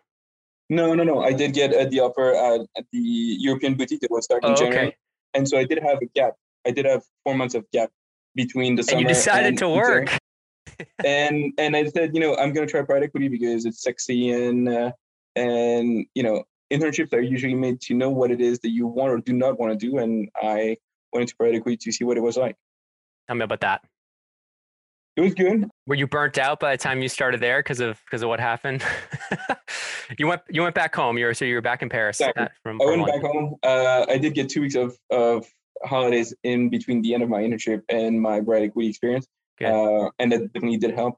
[0.69, 1.21] no, no, no.
[1.21, 4.55] I did get uh, the offer at, at, the European boutique that was starting oh,
[4.55, 4.95] January,
[5.33, 6.33] and so I did have a gap.
[6.65, 7.89] I did have four months of gap
[8.35, 8.99] between the summer.
[8.99, 10.17] And you decided and to work.
[11.05, 14.31] and and I said, you know, I'm going to try private equity because it's sexy
[14.31, 14.91] and uh,
[15.35, 19.11] and you know, internships are usually made to know what it is that you want
[19.11, 20.77] or do not want to do, and I
[21.13, 22.55] went into private equity to see what it was like.
[23.27, 23.81] Tell me about that.
[25.15, 25.69] It was good.
[25.87, 28.41] Were you burnt out by the time you started there because of because of what
[28.41, 28.83] happened?
[30.19, 31.17] you went you went back home.
[31.17, 32.19] You were so you were back in Paris.
[32.19, 32.47] Exactly.
[32.63, 33.55] From, I went back home.
[33.63, 35.45] Uh, I did get two weeks of of
[35.83, 39.27] holidays in between the end of my internship and my private equity experience,
[39.63, 41.17] uh, and that definitely did help.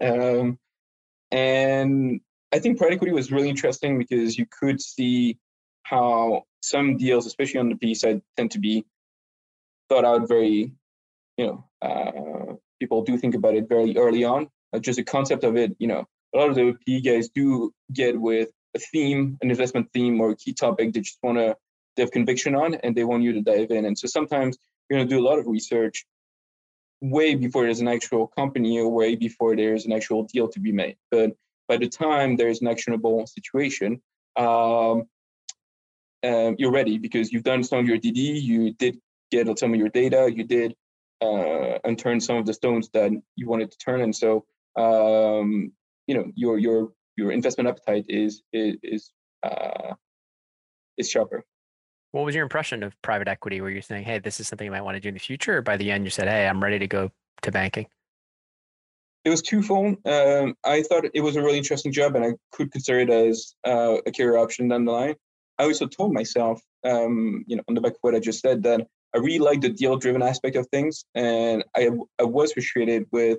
[0.00, 0.58] Um,
[1.30, 2.20] and
[2.52, 5.38] I think private equity was really interesting because you could see
[5.84, 8.84] how some deals, especially on the PE side, tend to be
[9.88, 10.72] thought out very,
[11.36, 14.48] you know, uh, people do think about it very early on.
[14.72, 17.72] Uh, just the concept of it, you know, a lot of the PE guys do
[17.92, 21.56] get with a theme, an investment theme, or a key topic they just want to
[21.96, 23.84] they have conviction on, and they want you to dive in.
[23.84, 24.56] And so sometimes
[24.88, 26.06] you're going to do a lot of research
[27.00, 30.72] way before there's an actual company or way before there's an actual deal to be
[30.72, 30.96] made.
[31.10, 31.32] But
[31.66, 34.00] by the time there's an actionable situation,
[34.36, 35.04] um,
[36.24, 38.98] um, you're ready because you've done some of your DD, you did
[39.30, 40.74] get some of your data, you did
[41.20, 44.00] uh, and turn some of the stones that you wanted to turn.
[44.00, 44.44] And so,
[44.76, 45.72] um,
[46.06, 49.94] you know, your your your investment appetite is is is, uh,
[50.96, 51.44] is sharper.
[52.12, 53.60] What was your impression of private equity?
[53.60, 55.58] Were you saying, "Hey, this is something you might want to do in the future,"
[55.58, 57.10] or by the end you said, "Hey, I'm ready to go
[57.42, 57.86] to banking"?
[59.24, 59.96] It was twofold.
[60.06, 63.54] Um, I thought it was a really interesting job, and I could consider it as
[63.66, 65.16] uh, a career option down the line.
[65.58, 68.62] I also told myself, um, you know, on the back of what I just said,
[68.62, 73.06] that I really like the deal driven aspect of things, and I I was frustrated
[73.10, 73.38] with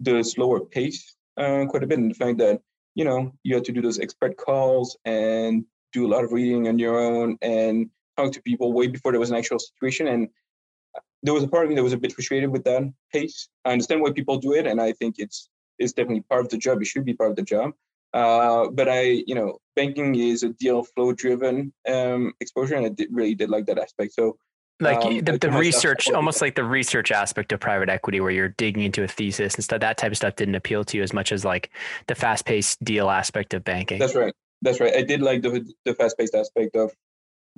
[0.00, 2.60] the slower pace uh, quite a bit, and the fact that
[2.94, 6.68] you know you had to do those expert calls and do a lot of reading
[6.68, 10.08] on your own and talk to people way before there was an actual situation.
[10.08, 10.28] And
[11.22, 13.48] there was a part of me that was a bit frustrated with that pace.
[13.64, 16.58] I understand why people do it, and I think it's it's definitely part of the
[16.58, 16.80] job.
[16.80, 17.72] It should be part of the job.
[18.14, 22.88] Uh, but I, you know, banking is a deal flow driven um, exposure, and I
[22.90, 24.14] did, really did like that aspect.
[24.14, 24.38] So
[24.80, 28.50] like um, the, the research almost like the research aspect of private equity where you're
[28.50, 31.12] digging into a thesis and stuff that type of stuff didn't appeal to you as
[31.12, 31.70] much as like
[32.08, 33.98] the fast-paced deal aspect of banking.
[33.98, 34.34] That's right.
[34.62, 34.94] That's right.
[34.94, 36.92] I did like the, the fast-paced aspect of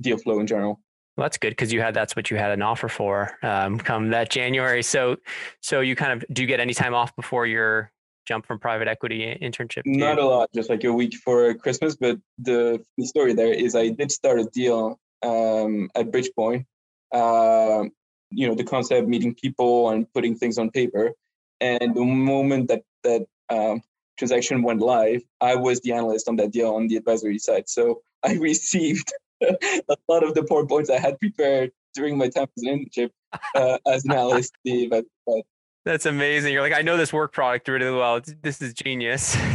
[0.00, 0.80] deal flow in general.
[1.16, 4.10] Well, that's good because you had that's what you had an offer for um, come
[4.10, 4.84] that january.
[4.84, 5.16] So
[5.60, 7.90] so you kind of do you get any time off before your
[8.28, 12.18] jump from private equity internship not a lot just like a week for christmas but
[12.36, 16.66] the, the story there is i did start a deal um, at bridgepoint
[17.12, 17.84] uh,
[18.30, 21.12] you know the concept of meeting people and putting things on paper.
[21.60, 23.82] And the moment that that um,
[24.18, 27.68] transaction went live i was the analyst on that deal on the advisory side.
[27.68, 32.62] So i received a lot of the powerpoints i had prepared during my time as
[32.64, 33.10] an internship
[33.54, 34.52] uh, as an analyst
[34.90, 35.42] but, but
[35.84, 36.52] that's amazing.
[36.52, 38.20] You're like i know this work product really well.
[38.42, 39.36] This is genius.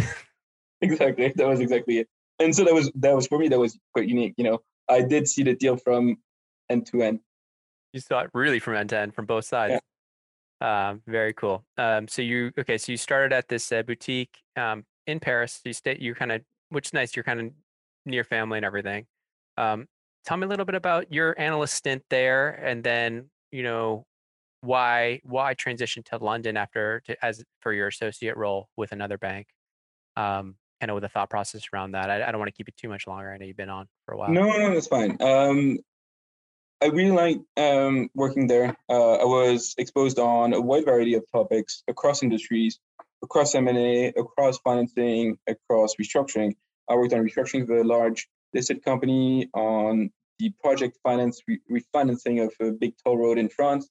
[0.82, 1.32] Exactly.
[1.38, 2.10] That was exactly it.
[2.40, 4.60] And so that was that was for me that was quite unique you know?
[4.90, 6.18] I did see the deal from
[6.70, 7.22] end to end
[7.94, 9.74] you saw it really from end to end from both sides.
[9.74, 9.80] Yeah.
[10.90, 11.64] Um, very cool.
[11.78, 12.78] Um, so you okay?
[12.78, 15.62] So you started at this uh, boutique um, in Paris.
[15.64, 15.98] You stay.
[16.00, 17.16] You kind of, which is nice.
[17.16, 17.52] You're kind of
[18.06, 19.06] near family and everything.
[19.58, 19.88] Um,
[20.26, 24.06] tell me a little bit about your analyst stint there, and then you know
[24.62, 29.48] why why transition to London after to, as for your associate role with another bank.
[30.16, 32.10] Um, kind of with a thought process around that.
[32.10, 33.32] I, I don't want to keep it too much longer.
[33.32, 34.30] I know you've been on for a while.
[34.30, 35.18] No, no, that's fine.
[35.22, 35.78] Um,
[36.84, 38.76] I really like um, working there.
[38.90, 42.78] Uh, I was exposed on a wide variety of topics across industries,
[43.24, 46.58] across M&A, across financing, across restructuring.
[46.90, 52.46] I worked on restructuring of a large listed company, on the project finance re- refinancing
[52.46, 53.88] of a big toll road in France,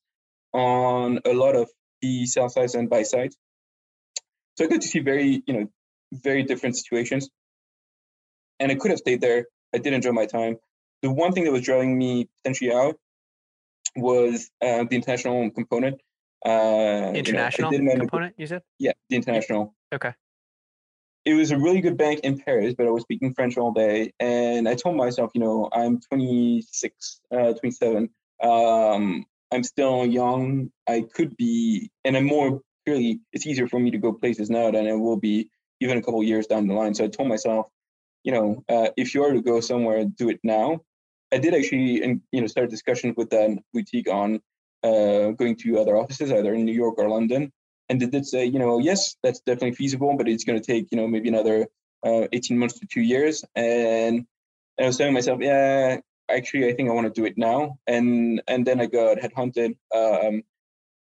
[0.53, 1.71] on a lot of
[2.03, 3.39] the sell sides and buy sides.
[4.59, 5.67] So I got to see very, you know,
[6.13, 7.31] very different situations.
[8.61, 9.47] And I could have stayed there.
[9.75, 10.59] I did enjoy my time
[11.03, 12.97] the one thing that was drawing me potentially out
[13.97, 16.01] was uh, the international component.
[16.45, 18.63] Uh, international you know, component, you said?
[18.79, 19.75] Yeah, the international.
[19.93, 20.13] Okay.
[21.25, 24.13] It was a really good bank in Paris, but I was speaking French all day.
[24.19, 28.09] And I told myself, you know, I'm 26, uh, 27.
[28.43, 30.73] Um, I'm still young.
[30.89, 34.71] I could be, and I'm more clearly, it's easier for me to go places now
[34.73, 35.49] than it will be
[35.81, 36.95] even a couple years down the line.
[36.95, 37.67] So I told myself,
[38.25, 40.81] you know, uh, if you are to go somewhere, do it now.
[41.33, 44.41] I did actually, you know, start discussions with that boutique on
[44.83, 47.53] uh, going to other offices, either in New York or London.
[47.89, 50.89] And they did say, you know, yes, that's definitely feasible, but it's going to take,
[50.91, 51.67] you know, maybe another
[52.05, 53.45] uh, 18 months to two years.
[53.55, 54.27] And
[54.79, 55.99] I was telling myself, yeah,
[56.31, 57.79] actually, I think I want to do it now.
[57.87, 60.43] And and then I got headhunted um,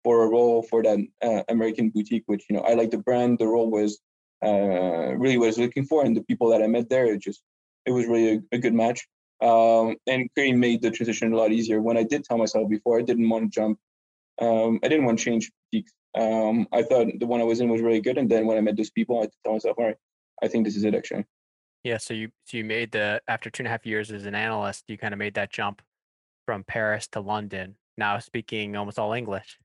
[0.04, 3.40] for a role for that uh, American boutique, which you know I like the brand.
[3.40, 4.00] The role was
[4.44, 7.22] uh, really what I was looking for, and the people that I met there, it
[7.22, 7.42] just
[7.86, 9.08] it was really a, a good match.
[9.42, 11.82] Um, and Crane made the transition a lot easier.
[11.82, 13.80] When I did tell myself before, I didn't want to jump.
[14.40, 15.92] Um, I didn't want to change peaks.
[16.18, 18.62] Um, I thought the one I was in was really good, and then when I
[18.62, 19.96] met those people, I told myself, all right,
[20.44, 21.26] I think this is it actually.
[21.84, 21.98] Yeah.
[21.98, 24.86] So you so you made the after two and a half years as an analyst,
[24.88, 25.82] you kind of made that jump
[26.46, 27.76] from Paris to London.
[27.98, 29.58] Now speaking almost all English.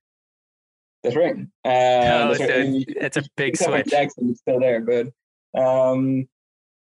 [1.02, 1.36] That's right.
[1.64, 2.84] Uh, oh, that's, right.
[2.88, 3.86] it's a big switch.
[3.86, 5.08] Jackson is still there, but
[5.58, 6.26] um,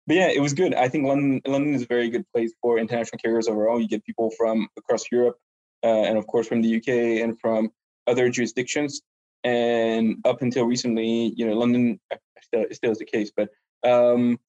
[0.08, 0.72] but yeah, it was good.
[0.74, 3.78] I think London London is a very good place for international carriers overall.
[3.78, 5.36] You get people from across Europe,
[5.84, 7.70] uh, and of course from the UK and from
[8.06, 9.02] other jurisdictions.
[9.44, 12.00] And up until recently, you know, London
[12.40, 13.50] still, still is the case, but
[13.86, 14.40] um,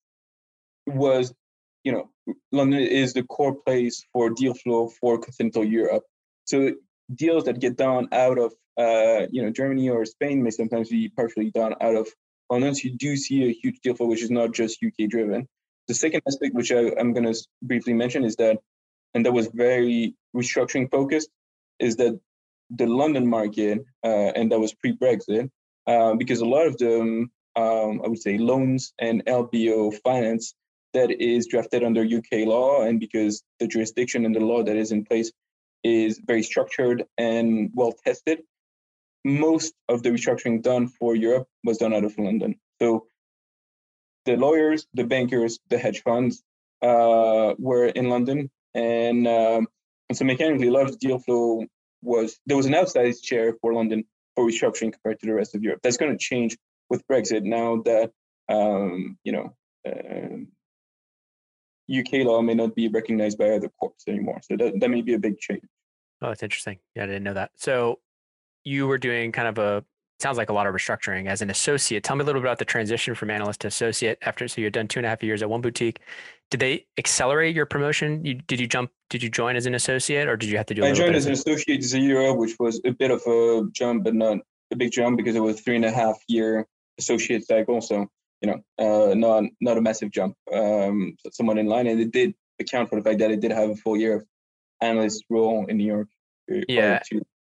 [0.88, 1.34] was
[1.84, 2.10] you know
[2.54, 6.04] London is the core place for deal flow for continental Europe.
[6.46, 6.72] So
[7.14, 11.10] deals that get done out of uh, you know Germany or Spain may sometimes be
[11.10, 12.08] partially done out of
[12.50, 15.48] once you do see a huge deal flow, which is not just UK driven.
[15.88, 18.58] The second aspect, which I, am going to briefly mention, is that,
[19.14, 21.30] and that was very restructuring focused,
[21.80, 22.20] is that
[22.70, 25.50] the London market, uh, and that was pre Brexit,
[25.88, 27.02] uh, because a lot of the,
[27.56, 30.54] um, I would say, loans and LBO finance
[30.94, 34.92] that is drafted under UK law, and because the jurisdiction and the law that is
[34.92, 35.32] in place
[35.84, 38.40] is very structured and well tested,
[39.26, 42.56] most of the restructuring done for Europe was done out of London.
[42.82, 43.08] So
[44.26, 46.44] the lawyers, the bankers, the hedge funds
[46.82, 49.68] uh, were in London, and um,
[50.10, 51.66] And so mechanically, a lot of the deal flow
[52.02, 54.06] was there was an outsized share for London
[54.36, 55.82] for restructuring compared to the rest of Europe.
[55.84, 56.58] That's going to change
[56.90, 58.12] with Brexit now that
[58.50, 59.56] um, you know
[59.88, 60.38] uh,
[61.90, 64.40] UK law may not be recognized by other courts anymore.
[64.42, 65.64] So that, that may be a big change.
[66.22, 66.80] Oh, that's interesting.
[66.96, 67.52] Yeah, I didn't know that.
[67.56, 68.00] So
[68.64, 69.84] you were doing kind of a
[70.20, 72.04] sounds like a lot of restructuring as an associate.
[72.04, 74.74] Tell me a little bit about the transition from analyst to associate after so you'd
[74.74, 76.00] done two and a half years at one boutique.
[76.52, 78.26] Did they accelerate your promotion?
[78.26, 78.92] You, did you jump?
[79.10, 80.84] Did you join as an associate, or did you have to do?
[80.84, 84.40] I joined as an associate zero, which was a bit of a jump, but not
[84.72, 87.82] a big jump because it was three and a half year associate cycle.
[87.82, 88.08] So
[88.42, 90.36] you know, uh, not not a massive jump.
[90.54, 93.70] Um, someone in line, and it did account for the fact that it did have
[93.70, 94.26] a full year of
[94.82, 96.08] analyst role in New York.
[96.52, 97.00] Uh, yeah.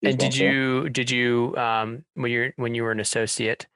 [0.04, 3.66] And did you did you um when you when you were an associate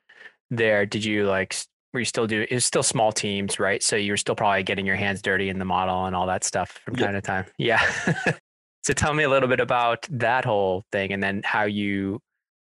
[0.51, 1.57] there, did you like
[1.93, 3.83] were you still doing it was still small teams, right?
[3.83, 6.45] So you were still probably getting your hands dirty in the model and all that
[6.45, 7.47] stuff from time to time.
[7.59, 7.83] Yeah.
[8.83, 12.21] so tell me a little bit about that whole thing and then how you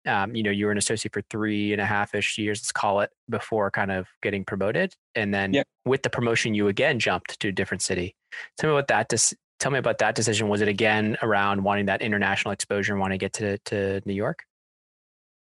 [0.06, 2.72] um, you know, you were an associate for three and a half ish years, let's
[2.72, 4.92] call it, before kind of getting promoted.
[5.14, 8.14] And then with the promotion, you again jumped to a different city.
[8.58, 9.08] Tell me about that.
[9.08, 9.34] Dis-
[9.64, 10.48] tell me about that decision.
[10.48, 14.12] Was it again around wanting that international exposure and wanting to get to, to New
[14.12, 14.44] York?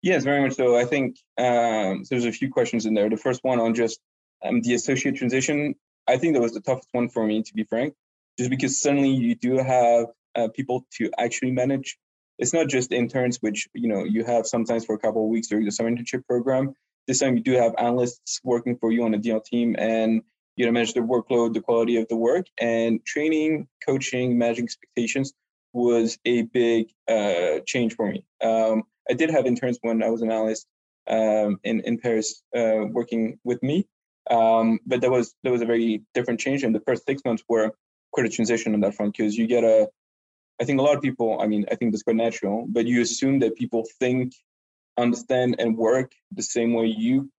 [0.03, 0.77] Yes, very much so.
[0.77, 3.09] I think um, so there's a few questions in there.
[3.09, 3.99] The first one on just
[4.45, 5.75] um, the associate transition.
[6.07, 7.95] I think that was the toughest one for me, to be frank,
[8.39, 11.97] just because suddenly you do have uh, people to actually manage.
[12.39, 15.49] It's not just interns, which you know you have sometimes for a couple of weeks
[15.49, 16.75] during the summer internship program.
[17.07, 20.23] This time you do have analysts working for you on a deal team, and
[20.61, 25.33] you know manage the workload, the quality of the work, and training, coaching, managing expectations
[25.73, 28.23] was a big uh, change for me.
[28.45, 30.67] Um, I did have interns when I was an analyst
[31.09, 33.89] um, in in Paris uh, working with me,
[34.31, 36.63] um, but that was that was a very different change.
[36.63, 37.73] And the first six months were
[38.13, 39.89] quite a transition on that front because you get a.
[40.61, 41.41] I think a lot of people.
[41.41, 44.35] I mean, I think that's quite natural, but you assume that people think,
[44.99, 47.31] understand, and work the same way you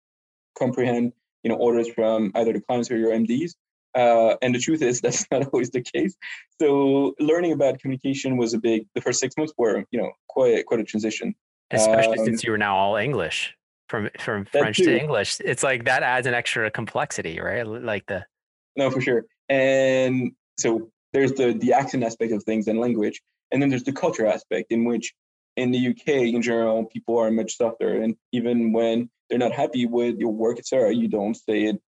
[0.58, 1.14] comprehend
[1.44, 3.54] you know orders from either the clients or your MDs.
[3.94, 6.16] Uh, and the truth is that's not always the case.
[6.62, 8.88] So learning about communication was a big.
[8.96, 11.36] The first six months were you know quite quite a transition.
[11.72, 13.56] Especially um, since you were now all English
[13.92, 15.40] from from French to English.
[15.42, 17.68] It's like that adds an extra complexity, right?
[17.68, 18.26] Like the
[18.76, 19.26] no, for sure.
[19.50, 23.22] And so there's the the accent aspect of things and language,
[23.52, 25.14] and then there's the culture aspect in which
[25.58, 29.86] in the UK in general people are much softer, and even when they're not happy
[29.86, 31.82] with your work, etc., you don't say it,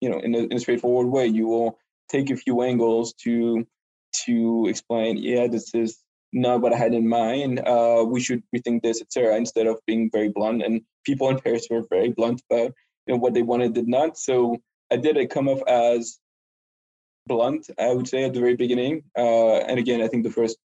[0.00, 1.26] you know, in a, in a straightforward way.
[1.26, 1.78] You will
[2.08, 3.66] take a few angles to
[4.26, 5.98] to explain, yeah, this is
[6.32, 7.58] not what I had in mind.
[7.58, 9.36] Uh, we should rethink this, etc.
[9.36, 12.72] Instead of being very blunt, and people in Paris were very blunt about
[13.06, 14.16] you know what they wanted did not.
[14.16, 14.58] So
[14.92, 16.20] I did it come off as
[17.26, 19.02] blunt, I would say at the very beginning.
[19.18, 20.56] Uh, and again, I think the first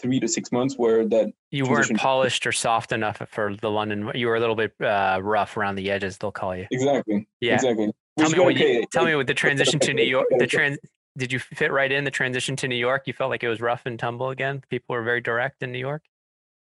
[0.00, 4.10] three to six months where that you weren't polished or soft enough for the London.
[4.14, 6.18] You were a little bit uh, rough around the edges.
[6.18, 6.66] They'll call you.
[6.70, 7.26] Exactly.
[7.40, 7.54] Yeah.
[7.54, 7.92] Exactly.
[8.18, 10.26] Tell me, what you, tell me with the transition to New York.
[10.38, 10.78] The trans.
[11.18, 13.04] Did you fit right in the transition to New York?
[13.06, 14.62] You felt like it was rough and tumble again.
[14.68, 16.02] People were very direct in New York,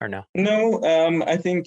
[0.00, 0.24] or no?
[0.34, 0.82] No.
[0.82, 1.66] Um, I think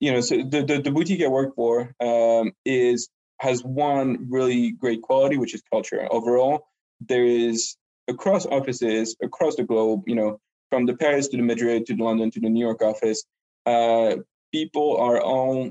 [0.00, 0.20] you know.
[0.20, 3.08] So the the, the boutique I work for um, is
[3.40, 6.06] has one really great quality, which is culture.
[6.10, 6.66] Overall,
[7.00, 7.76] there is
[8.08, 10.02] across offices across the globe.
[10.06, 10.40] You know,
[10.70, 13.24] from the Paris to the Madrid to the London to the New York office,
[13.66, 14.16] uh,
[14.52, 15.70] people are all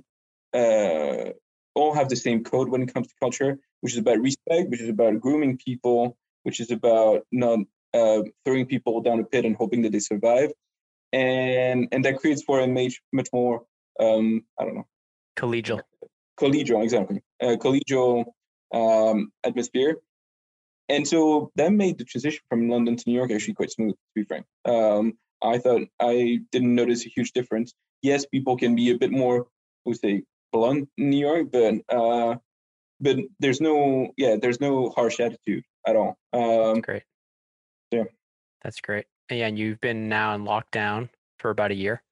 [0.53, 1.29] uh,
[1.73, 4.81] all have the same code when it comes to culture, which is about respect, which
[4.81, 7.59] is about grooming people, which is about not
[7.93, 10.51] uh, throwing people down a pit and hoping that they survive,
[11.13, 13.65] and and that creates for a much much more
[13.99, 14.87] um, I don't know.
[15.37, 15.81] Collegial.
[16.39, 17.21] Collegial exactly.
[17.41, 18.25] Uh, collegial
[18.73, 19.97] um, atmosphere
[20.89, 23.97] and so that made the transition from London to New York actually quite smooth, to
[24.13, 24.45] be frank.
[24.65, 25.13] Um,
[25.43, 27.73] I thought I didn't notice a huge difference.
[28.01, 31.75] Yes, people can be a bit more, I would say, blunt in New York, but
[31.95, 32.35] uh,
[32.99, 36.17] but there's no, yeah, there's no harsh attitude at all.
[36.33, 37.03] Um, great.
[37.91, 38.03] Yeah,
[38.63, 39.05] that's great.
[39.29, 41.09] And yeah, and you've been now in lockdown
[41.39, 42.03] for about a year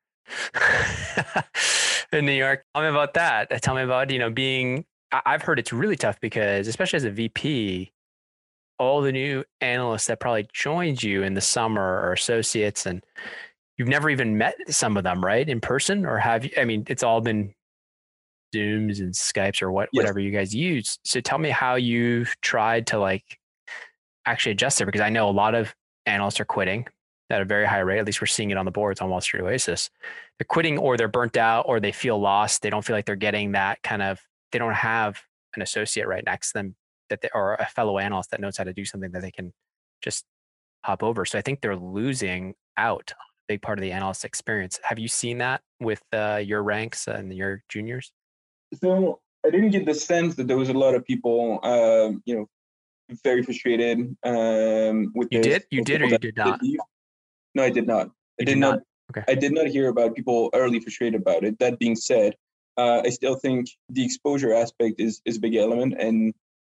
[2.11, 2.63] in New York.
[2.73, 3.61] Tell me about that.
[3.61, 4.85] Tell me about you know being.
[5.11, 7.92] I've heard it's really tough because, especially as a VP,
[8.83, 13.03] all the new analysts that probably joined you in the summer or associates and
[13.77, 16.05] you've never even met some of them right in person?
[16.05, 17.53] Or have you i mean it's all been
[18.55, 20.01] zooms and skypes or what yes.
[20.01, 20.99] whatever you guys use.
[21.03, 23.39] So tell me how you've tried to like
[24.25, 25.75] actually adjust it because i know a lot of
[26.05, 26.85] analysts are quitting
[27.29, 27.99] at a very high rate.
[27.99, 29.89] At least we're seeing it on the boards on wall street oasis.
[30.37, 32.61] They're quitting or they're burnt out or they feel lost.
[32.61, 34.19] They don't feel like they're getting that kind of
[34.51, 35.21] they don't have
[35.55, 36.75] an associate right next to them
[37.13, 39.53] that they, or a fellow analyst that knows how to do something that they can
[40.01, 40.25] just
[40.83, 41.25] hop over.
[41.25, 44.79] So I think they're losing out a big part of the analyst experience.
[44.83, 48.11] Have you seen that with uh, your ranks and your juniors?
[48.81, 52.35] So I didn't get the sense that there was a lot of people, um, you
[52.35, 52.45] know,
[53.23, 55.27] very frustrated um, with.
[55.31, 55.65] You did?
[55.69, 56.59] You did, or you did not?
[57.53, 58.07] No, I did not.
[58.39, 58.75] I did, did not.
[58.75, 58.83] not.
[59.11, 59.31] Okay.
[59.31, 61.59] I did not hear about people early frustrated about it.
[61.59, 62.33] That being said,
[62.77, 66.33] uh, I still think the exposure aspect is is a big element, and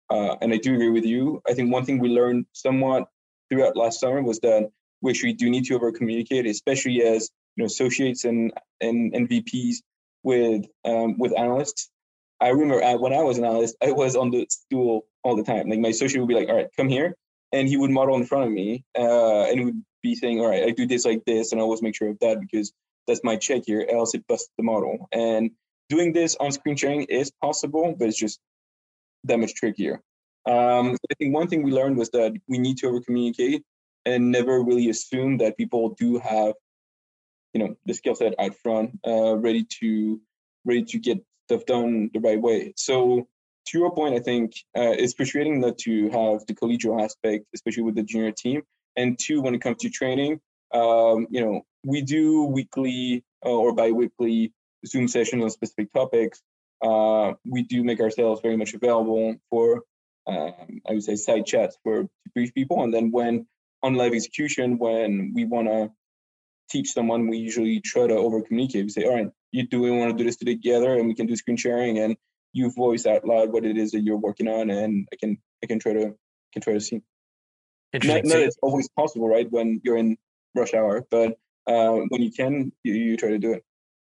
[0.10, 1.42] uh, and I do agree with you.
[1.48, 3.08] I think one thing we learned somewhat
[3.50, 4.70] throughout last summer was that
[5.02, 9.30] which we do need to over communicate, especially as you know associates and and, and
[9.30, 9.78] VPs
[10.24, 11.90] with um, with analysts.
[12.42, 15.70] I remember when I was an analyst, I was on the stool all the time.
[15.70, 17.16] Like my associate would be like, "All right, come here,"
[17.52, 20.50] and he would model in front of me, uh, and he would be saying, "All
[20.50, 22.74] right, I do this like this," and I always make sure of that because
[23.08, 25.08] that's my check here, else it busts the model.
[25.12, 25.52] And
[25.90, 28.40] doing this on screen sharing is possible, but it's just
[29.26, 30.02] that much trickier.
[30.46, 33.64] Um, I think one thing we learned was that we need to over communicate
[34.06, 36.54] and never really assume that people do have,
[37.54, 40.22] you know, the skill set out front, uh, ready to
[40.66, 42.74] ready to get stuff done the right way.
[42.76, 43.28] So
[43.68, 47.84] to your point, I think uh, it's frustrating not to have the collegial aspect, especially
[47.84, 48.62] with the junior team.
[48.96, 50.40] And two, when it comes to training,
[50.74, 54.54] um, you know, we do weekly uh, or bi-weekly
[54.86, 56.42] Zoom sessions on specific topics.
[56.84, 59.84] Uh, we do make ourselves very much available for,
[60.28, 62.84] um, I would say, side chats for to brief people.
[62.84, 63.48] And then when
[63.82, 65.92] on live execution, when we want to
[66.70, 68.86] teach someone, we usually try to over communicate.
[68.86, 71.28] We say, all right, you do we want to do this together, and we can
[71.28, 72.18] do screen sharing, and
[72.54, 75.68] you voice out loud what it is that you're working on, and I can I
[75.68, 76.16] can try to
[76.54, 77.02] can try to see.
[77.94, 78.30] Interesting.
[78.30, 79.50] Not, not it's always possible, right?
[79.50, 80.18] When you're in
[80.56, 83.64] rush hour, but uh, when you can, you, you try to do it.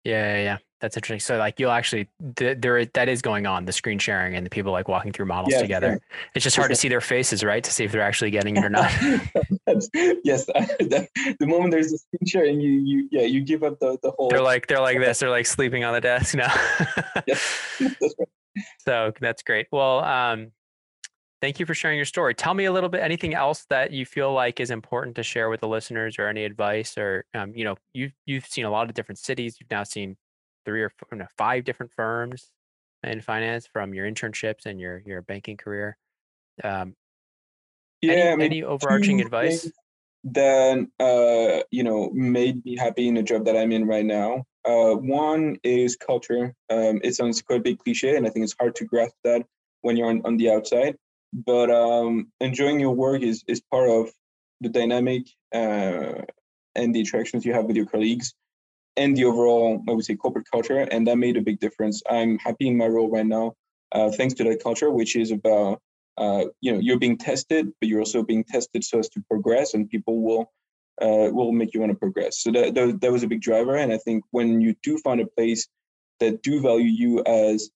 [0.05, 1.21] Yeah, yeah, that's interesting.
[1.21, 4.73] So like you'll actually there that is going on the screen sharing and the people
[4.73, 5.93] like walking through models together.
[5.93, 6.17] Yeah.
[6.35, 8.65] It's just hard to see their faces, right, to see if they're actually getting it
[8.65, 8.91] or not.
[10.25, 11.09] yes, the,
[11.41, 14.29] the moment there's a screen sharing, you you yeah you give up the the whole.
[14.29, 15.21] They're like they're like this.
[15.21, 16.53] They're like sleeping on the desk now.
[17.27, 18.29] yes, that's right.
[18.81, 19.67] So that's great.
[19.71, 20.53] Well, um,
[21.41, 22.35] thank you for sharing your story.
[22.35, 23.03] Tell me a little bit.
[23.03, 26.45] Anything else that you feel like is important to share with the listeners, or any
[26.45, 29.57] advice, or um, you know, you you've seen a lot of different cities.
[29.59, 30.17] You've now seen
[30.67, 32.51] three or four, no, five different firms
[33.03, 35.97] in finance from your internships and your your banking career.
[36.63, 36.95] Um,
[38.03, 39.71] yeah, any, I mean, any overarching advice?
[40.25, 44.45] That uh, you know made me happy in the job that I'm in right now.
[44.65, 46.53] Uh, one is culture.
[46.69, 49.47] Um, it sounds quite a big cliche, and I think it's hard to grasp that
[49.83, 50.97] when you're on, on the outside.
[51.33, 54.11] But um, enjoying your work is is part of
[54.61, 56.23] the dynamic uh,
[56.75, 58.35] and the interactions you have with your colleagues
[58.97, 60.79] and the overall, I would say, corporate culture.
[60.79, 62.03] And that made a big difference.
[62.09, 63.55] I'm happy in my role right now,
[63.93, 65.81] uh, thanks to that culture, which is about,
[66.17, 69.75] uh, you know, you're being tested, but you're also being tested so as to progress,
[69.75, 70.51] and people will
[71.03, 72.41] uh, will make you want to progress.
[72.43, 73.77] So that, that that was a big driver.
[73.77, 75.69] And I think when you do find a place
[76.21, 77.71] that do value you as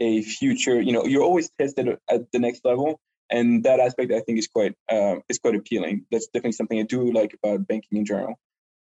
[0.00, 3.00] a future, you know, you're always tested at the next level.
[3.30, 6.06] And that aspect, I think, is quite uh, is quite appealing.
[6.10, 8.34] That's definitely something I do like about banking in general.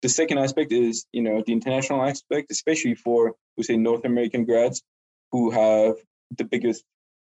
[0.03, 4.45] The second aspect is, you know, the international aspect, especially for, we say, North American
[4.45, 4.83] grads
[5.31, 5.95] who have
[6.37, 6.85] the biggest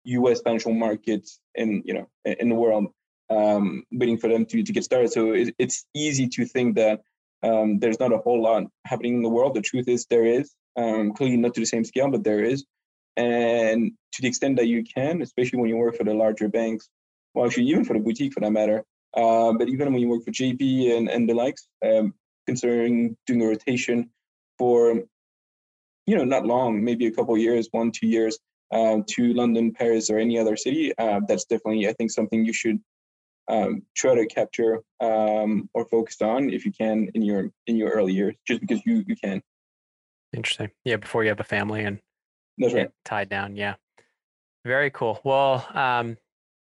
[0.04, 0.40] U.S.
[0.40, 2.86] financial markets in, you know, in the world,
[3.30, 5.12] um, waiting for them to, to get started.
[5.12, 7.02] So it, it's easy to think that
[7.42, 9.54] um, there's not a whole lot happening in the world.
[9.54, 12.64] The truth is there is, um, clearly not to the same scale, but there is.
[13.16, 16.88] And to the extent that you can, especially when you work for the larger banks,
[17.34, 20.24] well, actually, even for the boutique for that matter, uh, but even when you work
[20.24, 22.14] for JP and, and the likes, um,
[22.46, 24.10] considering doing a rotation
[24.58, 25.02] for,
[26.06, 28.38] you know, not long, maybe a couple years, one, two years,
[28.72, 32.52] um, to London, Paris, or any other city, uh, that's definitely, I think, something you
[32.52, 32.80] should
[33.48, 37.90] um, try to capture um, or focus on if you can in your in your
[37.90, 39.42] early years, just because you you can.
[40.32, 40.70] Interesting.
[40.84, 41.98] Yeah, before you have a family and
[42.58, 42.90] that's right.
[43.04, 43.56] tied down.
[43.56, 43.74] Yeah,
[44.64, 45.20] very cool.
[45.24, 46.16] Well, um,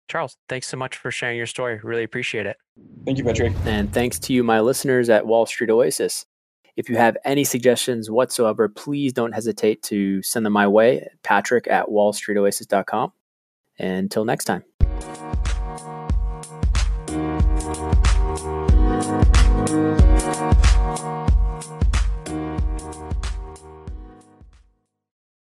[0.09, 1.79] Charles, thanks so much for sharing your story.
[1.83, 2.57] Really appreciate it.
[3.05, 3.53] Thank you, Patrick.
[3.65, 6.25] And thanks to you, my listeners at Wall Street Oasis.
[6.75, 11.67] If you have any suggestions whatsoever, please don't hesitate to send them my way, patrick
[11.69, 13.13] at wallstreetoasis.com.
[13.77, 14.63] Until next time.